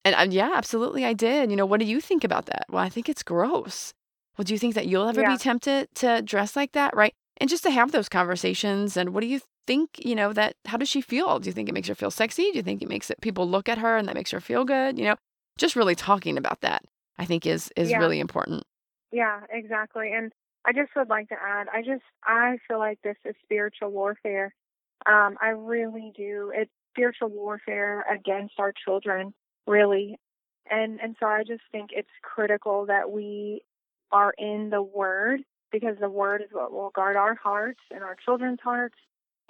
And 0.04 0.14
uh, 0.14 0.26
yeah, 0.28 0.50
absolutely 0.54 1.04
I 1.04 1.12
did. 1.12 1.50
You 1.50 1.56
know, 1.56 1.64
what 1.64 1.80
do 1.80 1.86
you 1.86 2.00
think 2.00 2.24
about 2.24 2.46
that? 2.46 2.66
Well, 2.68 2.82
I 2.82 2.88
think 2.88 3.08
it's 3.08 3.22
gross. 3.22 3.94
Well, 4.36 4.44
do 4.44 4.52
you 4.52 4.58
think 4.58 4.74
that 4.74 4.86
you'll 4.86 5.08
ever 5.08 5.20
yeah. 5.20 5.32
be 5.32 5.38
tempted 5.38 5.88
to 5.96 6.22
dress 6.22 6.56
like 6.56 6.72
that, 6.72 6.94
right? 6.96 7.14
And 7.36 7.48
just 7.48 7.62
to 7.62 7.70
have 7.70 7.92
those 7.92 8.08
conversations 8.08 8.96
and 8.96 9.14
what 9.14 9.20
do 9.20 9.26
you 9.26 9.40
think, 9.70 10.04
you 10.04 10.16
know, 10.16 10.32
that 10.32 10.56
how 10.66 10.76
does 10.76 10.88
she 10.88 11.00
feel? 11.00 11.38
Do 11.38 11.48
you 11.48 11.52
think 11.52 11.68
it 11.68 11.72
makes 11.72 11.86
her 11.86 11.94
feel 11.94 12.10
sexy? 12.10 12.50
Do 12.50 12.56
you 12.56 12.62
think 12.62 12.82
it 12.82 12.88
makes 12.88 13.08
it 13.08 13.20
people 13.20 13.48
look 13.48 13.68
at 13.68 13.78
her 13.78 13.96
and 13.96 14.08
that 14.08 14.16
makes 14.16 14.32
her 14.32 14.40
feel 14.40 14.64
good? 14.64 14.98
You 14.98 15.04
know, 15.04 15.16
just 15.58 15.76
really 15.76 15.94
talking 15.94 16.36
about 16.36 16.60
that, 16.62 16.82
I 17.18 17.24
think 17.24 17.46
is 17.46 17.70
is 17.76 17.90
yeah. 17.90 17.98
really 17.98 18.18
important. 18.18 18.64
Yeah, 19.12 19.42
exactly. 19.48 20.12
And 20.12 20.32
I 20.64 20.72
just 20.72 20.90
would 20.96 21.08
like 21.08 21.28
to 21.28 21.36
add, 21.40 21.68
I 21.72 21.82
just 21.82 22.02
I 22.24 22.58
feel 22.66 22.80
like 22.80 22.98
this 23.04 23.16
is 23.24 23.36
spiritual 23.44 23.90
warfare. 23.90 24.52
Um, 25.06 25.36
I 25.40 25.50
really 25.50 26.12
do. 26.16 26.50
It's 26.52 26.72
spiritual 26.92 27.28
warfare 27.28 28.04
against 28.12 28.54
our 28.58 28.72
children, 28.84 29.32
really. 29.68 30.18
And 30.68 30.98
and 31.00 31.14
so 31.20 31.26
I 31.26 31.44
just 31.46 31.62
think 31.70 31.90
it's 31.92 32.08
critical 32.22 32.86
that 32.86 33.12
we 33.12 33.62
are 34.10 34.34
in 34.36 34.70
the 34.70 34.82
word 34.82 35.42
because 35.70 35.96
the 36.00 36.10
word 36.10 36.42
is 36.42 36.48
what 36.50 36.72
will 36.72 36.90
guard 36.90 37.14
our 37.14 37.36
hearts 37.36 37.78
and 37.94 38.02
our 38.02 38.16
children's 38.24 38.58
hearts. 38.64 38.96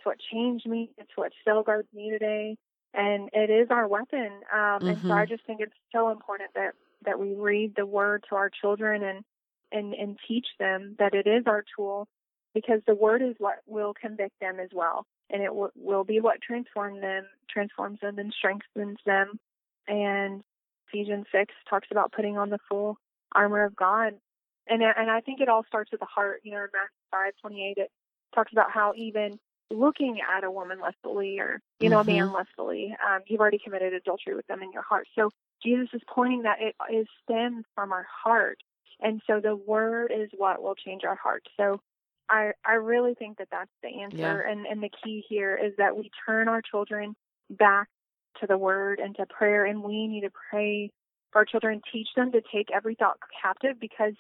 It's 0.01 0.07
what 0.07 0.19
changed 0.33 0.67
me. 0.67 0.91
It's 0.97 1.11
what 1.15 1.33
still 1.43 1.63
guards 1.63 1.89
me 1.93 2.11
today. 2.11 2.57
And 2.95 3.29
it 3.35 3.51
is 3.51 3.69
our 3.71 3.87
weapon. 3.87 4.31
Um, 4.53 4.59
mm-hmm. 4.59 4.89
And 4.89 5.03
so 5.03 5.11
I 5.11 5.23
mm-hmm. 5.23 5.29
just 5.31 5.47
think 5.47 5.61
it's 5.61 5.73
so 5.93 6.11
important 6.11 6.51
that, 6.55 6.73
that 7.05 7.21
we 7.21 7.35
read 7.35 7.75
the 7.77 7.85
word 7.85 8.25
to 8.31 8.37
our 8.37 8.51
children 8.51 9.03
and, 9.03 9.25
and, 9.71 9.93
and 9.93 10.19
teach 10.27 10.47
them 10.59 10.97
that 10.99 11.15
it 11.15 11.27
is 11.27 11.45
our 11.47 11.65
tool 11.77 12.09
because 12.55 12.81
the 12.87 12.95
word 12.95 13.21
is 13.21 13.35
what 13.39 13.59
will 13.67 13.93
convict 13.95 14.41
them 14.41 14.59
as 14.59 14.71
well. 14.73 15.05
And 15.29 15.43
it 15.43 15.49
w- 15.49 15.71
will 15.77 16.03
be 16.03 16.21
what 16.21 16.41
transforms 16.41 17.01
them, 17.03 17.25
transforms 17.49 18.01
them 18.01 18.19
and 18.19 18.33
strengthens 18.37 18.99
them. 19.05 19.39
And 19.87 20.43
Ephesians 20.89 21.27
6 21.31 21.55
talks 21.69 21.89
about 21.91 22.13
putting 22.13 22.39
on 22.39 22.49
the 22.49 22.59
full 22.69 22.97
armor 23.35 23.65
of 23.65 23.77
God 23.77 24.15
and 24.71 24.83
and 24.83 25.11
I 25.11 25.21
think 25.21 25.41
it 25.41 25.49
all 25.49 25.65
starts 25.67 25.91
with 25.91 26.01
the 26.01 26.07
heart. 26.07 26.41
You 26.45 26.53
know, 26.53 26.59
in 26.59 26.69
Matthew 26.73 27.03
five 27.11 27.33
twenty 27.41 27.67
eight, 27.67 27.77
it 27.77 27.91
talks 28.35 28.53
about 28.53 28.71
how 28.71 28.93
even 28.97 29.39
looking 29.71 30.19
at 30.21 30.45
a 30.45 30.51
woman 30.51 30.81
lustfully 30.81 31.39
or 31.39 31.61
you 31.79 31.89
know 31.89 32.01
mm-hmm. 32.01 32.11
a 32.11 32.13
man 32.13 32.25
mm-hmm. 32.27 32.35
lustfully, 32.35 32.97
um, 33.07 33.21
you've 33.27 33.41
already 33.41 33.61
committed 33.63 33.93
adultery 33.95 34.35
with 34.35 34.47
them 34.47 34.63
in 34.63 34.73
your 34.73 34.83
heart. 34.83 35.07
So 35.17 35.31
Jesus 35.63 35.89
is 35.93 36.03
pointing 36.13 36.43
that 36.43 36.59
it 36.61 36.75
is 36.93 37.07
stems 37.23 37.65
from 37.75 37.93
our 37.93 38.07
heart, 38.25 38.59
and 39.01 39.21
so 39.27 39.41
the 39.41 39.57
word 39.57 40.13
is 40.15 40.29
what 40.37 40.63
will 40.63 40.75
change 40.75 41.03
our 41.05 41.17
heart. 41.17 41.45
So 41.57 41.81
I 42.29 42.53
I 42.65 42.75
really 42.75 43.15
think 43.15 43.39
that 43.39 43.49
that's 43.51 43.71
the 43.83 44.01
answer, 44.03 44.17
yeah. 44.45 44.51
and 44.51 44.67
and 44.67 44.83
the 44.83 44.91
key 45.05 45.25
here 45.29 45.57
is 45.57 45.73
that 45.79 45.97
we 45.97 46.11
turn 46.27 46.49
our 46.49 46.63
children 46.63 47.15
back 47.51 47.89
to 48.41 48.47
the 48.47 48.59
word 48.59 49.01
and 49.01 49.15
to 49.17 49.27
prayer, 49.27 49.65
and 49.65 49.83
we 49.83 50.07
need 50.07 50.23
to 50.23 50.31
pray 50.51 50.91
for 51.33 51.41
our 51.41 51.45
children, 51.45 51.81
teach 51.93 52.09
them 52.17 52.33
to 52.33 52.41
take 52.53 52.69
every 52.75 52.95
thought 52.95 53.19
captive 53.41 53.79
because 53.81 54.15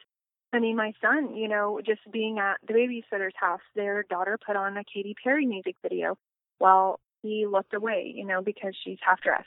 I 0.53 0.59
mean, 0.59 0.77
my 0.77 0.93
son, 1.01 1.37
you 1.37 1.49
know, 1.49 1.81
just 1.85 2.01
being 2.11 2.39
at 2.39 2.57
the 2.67 2.75
babysitter's 2.75 3.35
house, 3.37 3.61
their 3.77 4.03
daughter 4.03 4.39
put 4.45 4.57
on 4.57 4.77
a 4.77 4.83
Katy 4.85 5.15
Perry 5.23 5.47
music 5.47 5.77
video 5.83 6.19
while 6.59 6.99
he 7.23 7.47
looked 7.47 7.75
away, 7.75 8.13
you 8.15 8.25
know, 8.25 8.43
because 8.43 8.75
she's 8.83 8.99
half 9.01 9.21
dressed. 9.21 9.47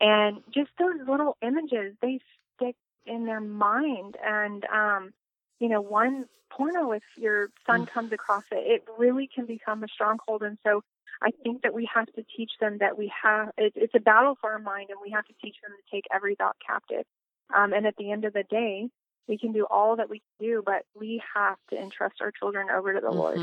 And 0.00 0.42
just 0.52 0.70
those 0.78 1.08
little 1.08 1.36
images, 1.40 1.94
they 2.02 2.20
stick 2.56 2.76
in 3.06 3.24
their 3.24 3.40
mind. 3.40 4.16
And, 4.22 4.64
um, 4.66 5.12
you 5.58 5.68
know, 5.68 5.80
one 5.80 6.26
porno, 6.50 6.92
if 6.92 7.02
your 7.16 7.48
son 7.66 7.86
mm. 7.86 7.90
comes 7.90 8.12
across 8.12 8.44
it, 8.50 8.56
it 8.56 8.84
really 8.98 9.30
can 9.32 9.46
become 9.46 9.82
a 9.82 9.88
stronghold. 9.88 10.42
And 10.42 10.58
so 10.64 10.82
I 11.22 11.30
think 11.42 11.62
that 11.62 11.72
we 11.72 11.88
have 11.94 12.06
to 12.14 12.24
teach 12.36 12.50
them 12.60 12.78
that 12.78 12.98
we 12.98 13.10
have, 13.22 13.50
it, 13.56 13.72
it's 13.76 13.94
a 13.94 14.00
battle 14.00 14.36
for 14.40 14.50
our 14.50 14.58
mind 14.58 14.90
and 14.90 14.98
we 15.02 15.10
have 15.12 15.24
to 15.26 15.34
teach 15.42 15.56
them 15.62 15.72
to 15.72 15.96
take 15.96 16.04
every 16.12 16.34
thought 16.34 16.56
captive. 16.66 17.04
Um, 17.56 17.72
and 17.72 17.86
at 17.86 17.96
the 17.96 18.10
end 18.10 18.24
of 18.24 18.32
the 18.32 18.44
day, 18.48 18.88
we 19.28 19.38
can 19.38 19.52
do 19.52 19.66
all 19.70 19.96
that 19.96 20.10
we 20.10 20.18
can 20.18 20.48
do, 20.48 20.62
but 20.64 20.84
we 20.98 21.22
have 21.34 21.56
to 21.70 21.78
entrust 21.80 22.20
our 22.20 22.30
children 22.30 22.68
over 22.70 22.92
to 22.92 23.00
the 23.00 23.08
mm-hmm. 23.08 23.18
Lord 23.18 23.38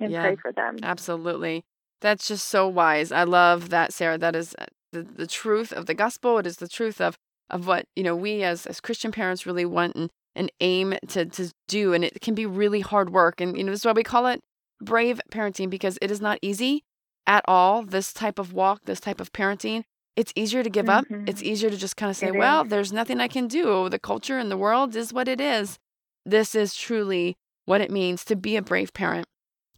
and 0.00 0.12
yeah, 0.12 0.22
pray 0.22 0.36
for 0.36 0.52
them. 0.52 0.78
Absolutely. 0.82 1.64
That's 2.00 2.26
just 2.26 2.48
so 2.48 2.66
wise. 2.68 3.12
I 3.12 3.24
love 3.24 3.70
that, 3.70 3.92
Sarah. 3.92 4.18
That 4.18 4.34
is 4.34 4.54
uh, 4.58 4.66
the, 4.92 5.02
the 5.02 5.26
truth 5.26 5.72
of 5.72 5.86
the 5.86 5.94
gospel. 5.94 6.38
It 6.38 6.46
is 6.46 6.56
the 6.56 6.68
truth 6.68 7.00
of, 7.00 7.16
of 7.48 7.66
what, 7.66 7.86
you 7.94 8.02
know, 8.02 8.16
we 8.16 8.42
as, 8.42 8.66
as 8.66 8.80
Christian 8.80 9.12
parents 9.12 9.46
really 9.46 9.64
want 9.64 9.94
and, 9.94 10.10
and 10.34 10.50
aim 10.60 10.94
to, 11.08 11.26
to 11.26 11.52
do. 11.68 11.92
And 11.92 12.04
it 12.04 12.20
can 12.20 12.34
be 12.34 12.46
really 12.46 12.80
hard 12.80 13.10
work. 13.10 13.40
And, 13.40 13.56
you 13.56 13.62
know, 13.62 13.70
this 13.70 13.80
is 13.80 13.86
why 13.86 13.92
we 13.92 14.02
call 14.02 14.26
it 14.26 14.40
brave 14.80 15.20
parenting 15.30 15.70
because 15.70 15.96
it 16.02 16.10
is 16.10 16.20
not 16.20 16.38
easy 16.42 16.82
at 17.26 17.44
all. 17.46 17.84
This 17.84 18.12
type 18.12 18.38
of 18.38 18.52
walk, 18.52 18.80
this 18.84 19.00
type 19.00 19.20
of 19.20 19.32
parenting 19.32 19.84
it's 20.16 20.32
easier 20.36 20.62
to 20.62 20.70
give 20.70 20.88
up. 20.88 21.04
Mm-hmm. 21.06 21.28
It's 21.28 21.42
easier 21.42 21.70
to 21.70 21.76
just 21.76 21.96
kind 21.96 22.10
of 22.10 22.16
say, 22.16 22.28
it 22.28 22.34
well, 22.34 22.64
is. 22.64 22.70
there's 22.70 22.92
nothing 22.92 23.20
I 23.20 23.28
can 23.28 23.46
do. 23.46 23.88
The 23.88 23.98
culture 23.98 24.38
and 24.38 24.50
the 24.50 24.56
world 24.56 24.94
is 24.94 25.12
what 25.12 25.28
it 25.28 25.40
is. 25.40 25.78
This 26.24 26.54
is 26.54 26.74
truly 26.74 27.36
what 27.64 27.80
it 27.80 27.90
means 27.90 28.24
to 28.26 28.36
be 28.36 28.56
a 28.56 28.62
brave 28.62 28.92
parent 28.92 29.26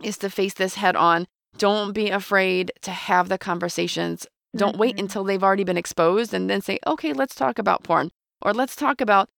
is 0.02 0.18
to 0.18 0.30
face 0.30 0.54
this 0.54 0.74
head 0.74 0.96
on. 0.96 1.26
Don't 1.56 1.92
be 1.92 2.10
afraid 2.10 2.72
to 2.82 2.90
have 2.90 3.28
the 3.28 3.38
conversations. 3.38 4.26
Don't 4.56 4.72
mm-hmm. 4.72 4.80
wait 4.80 5.00
until 5.00 5.24
they've 5.24 5.42
already 5.42 5.64
been 5.64 5.76
exposed 5.76 6.34
and 6.34 6.50
then 6.50 6.60
say, 6.60 6.78
okay, 6.86 7.12
let's 7.12 7.34
talk 7.34 7.58
about 7.58 7.84
porn 7.84 8.10
or 8.42 8.52
let's 8.52 8.76
talk 8.76 9.00
about 9.00 9.28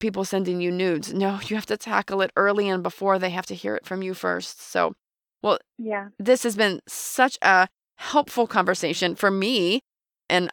people 0.00 0.24
sending 0.24 0.60
you 0.60 0.70
nudes. 0.70 1.12
No, 1.12 1.38
you 1.44 1.56
have 1.56 1.66
to 1.66 1.76
tackle 1.76 2.22
it 2.22 2.30
early 2.36 2.68
and 2.68 2.82
before 2.82 3.18
they 3.18 3.30
have 3.30 3.46
to 3.46 3.54
hear 3.54 3.74
it 3.76 3.86
from 3.86 4.02
you 4.02 4.14
first. 4.14 4.60
So, 4.62 4.94
well, 5.42 5.58
yeah. 5.78 6.08
This 6.18 6.42
has 6.42 6.56
been 6.56 6.80
such 6.88 7.38
a 7.42 7.68
helpful 7.96 8.46
conversation 8.46 9.14
for 9.14 9.30
me 9.30 9.80
and 10.28 10.50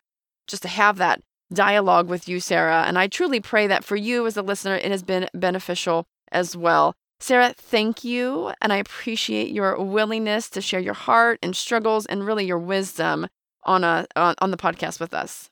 just 0.47 0.63
to 0.63 0.67
have 0.67 0.97
that 0.97 1.21
dialogue 1.51 2.07
with 2.07 2.27
you, 2.27 2.39
Sarah. 2.39 2.83
And 2.88 2.97
I 2.97 3.07
truly 3.07 3.39
pray 3.39 3.67
that 3.67 3.83
for 3.83 3.95
you 3.95 4.25
as 4.25 4.38
a 4.38 4.41
listener, 4.41 4.75
it 4.75 4.91
has 4.91 5.03
been 5.03 5.27
beneficial 5.33 6.05
as 6.31 6.57
well. 6.57 6.95
Sarah, 7.19 7.53
thank 7.55 8.03
you. 8.03 8.51
And 8.62 8.73
I 8.73 8.77
appreciate 8.77 9.51
your 9.51 9.81
willingness 9.81 10.49
to 10.51 10.62
share 10.62 10.79
your 10.79 10.93
heart 10.93 11.39
and 11.41 11.55
struggles 11.55 12.05
and 12.05 12.25
really 12.25 12.45
your 12.45 12.59
wisdom 12.59 13.27
on, 13.63 13.83
a, 13.83 14.05
on, 14.15 14.36
on 14.39 14.51
the 14.51 14.57
podcast 14.57 14.99
with 14.99 15.13
us. 15.13 15.49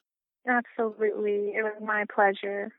Absolutely. 0.48 1.54
It 1.56 1.64
was 1.64 1.82
my 1.82 2.06
pleasure. 2.14 2.74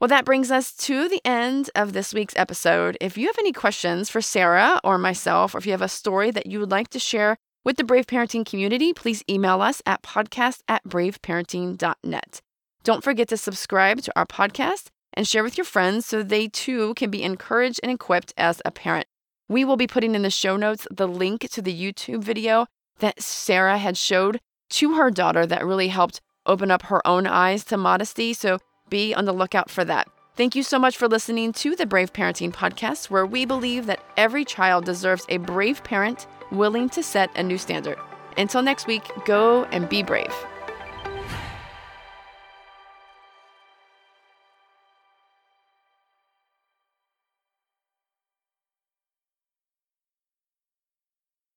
Well, 0.00 0.08
that 0.08 0.24
brings 0.24 0.52
us 0.52 0.72
to 0.76 1.08
the 1.08 1.20
end 1.24 1.70
of 1.74 1.92
this 1.92 2.14
week's 2.14 2.36
episode. 2.36 2.96
If 3.00 3.18
you 3.18 3.26
have 3.26 3.38
any 3.38 3.52
questions 3.52 4.08
for 4.08 4.20
Sarah 4.20 4.80
or 4.84 4.96
myself, 4.96 5.54
or 5.54 5.58
if 5.58 5.66
you 5.66 5.72
have 5.72 5.82
a 5.82 5.88
story 5.88 6.30
that 6.30 6.46
you 6.46 6.60
would 6.60 6.70
like 6.70 6.88
to 6.90 7.00
share 7.00 7.36
with 7.68 7.76
the 7.76 7.84
Brave 7.84 8.06
Parenting 8.06 8.46
community, 8.46 8.94
please 8.94 9.22
email 9.28 9.60
us 9.60 9.82
at 9.84 10.00
podcast 10.00 10.60
at 10.68 10.82
braveparenting.net. 10.84 12.40
Don't 12.82 13.04
forget 13.04 13.28
to 13.28 13.36
subscribe 13.36 14.00
to 14.00 14.12
our 14.16 14.24
podcast 14.24 14.86
and 15.12 15.28
share 15.28 15.44
with 15.44 15.58
your 15.58 15.66
friends 15.66 16.06
so 16.06 16.22
they 16.22 16.48
too 16.48 16.94
can 16.94 17.10
be 17.10 17.22
encouraged 17.22 17.78
and 17.82 17.92
equipped 17.92 18.32
as 18.38 18.62
a 18.64 18.70
parent. 18.70 19.06
We 19.50 19.66
will 19.66 19.76
be 19.76 19.86
putting 19.86 20.14
in 20.14 20.22
the 20.22 20.30
show 20.30 20.56
notes 20.56 20.86
the 20.90 21.06
link 21.06 21.46
to 21.50 21.60
the 21.60 21.78
YouTube 21.78 22.24
video 22.24 22.64
that 23.00 23.20
Sarah 23.20 23.76
had 23.76 23.98
showed 23.98 24.40
to 24.70 24.94
her 24.94 25.10
daughter 25.10 25.44
that 25.44 25.66
really 25.66 25.88
helped 25.88 26.22
open 26.46 26.70
up 26.70 26.84
her 26.84 27.06
own 27.06 27.26
eyes 27.26 27.64
to 27.64 27.76
modesty. 27.76 28.32
So 28.32 28.60
be 28.88 29.12
on 29.12 29.26
the 29.26 29.32
lookout 29.32 29.68
for 29.68 29.84
that. 29.84 30.08
Thank 30.38 30.54
you 30.54 30.62
so 30.62 30.78
much 30.78 30.96
for 30.96 31.08
listening 31.08 31.52
to 31.54 31.74
the 31.74 31.84
Brave 31.84 32.12
Parenting 32.12 32.54
Podcast, 32.54 33.10
where 33.10 33.26
we 33.26 33.44
believe 33.44 33.86
that 33.86 34.04
every 34.16 34.44
child 34.44 34.84
deserves 34.84 35.26
a 35.28 35.38
brave 35.38 35.82
parent 35.82 36.28
willing 36.52 36.88
to 36.90 37.02
set 37.02 37.36
a 37.36 37.42
new 37.42 37.58
standard. 37.58 37.98
Until 38.36 38.62
next 38.62 38.86
week, 38.86 39.02
go 39.24 39.64
and 39.72 39.88
be 39.88 40.04
brave. 40.04 40.32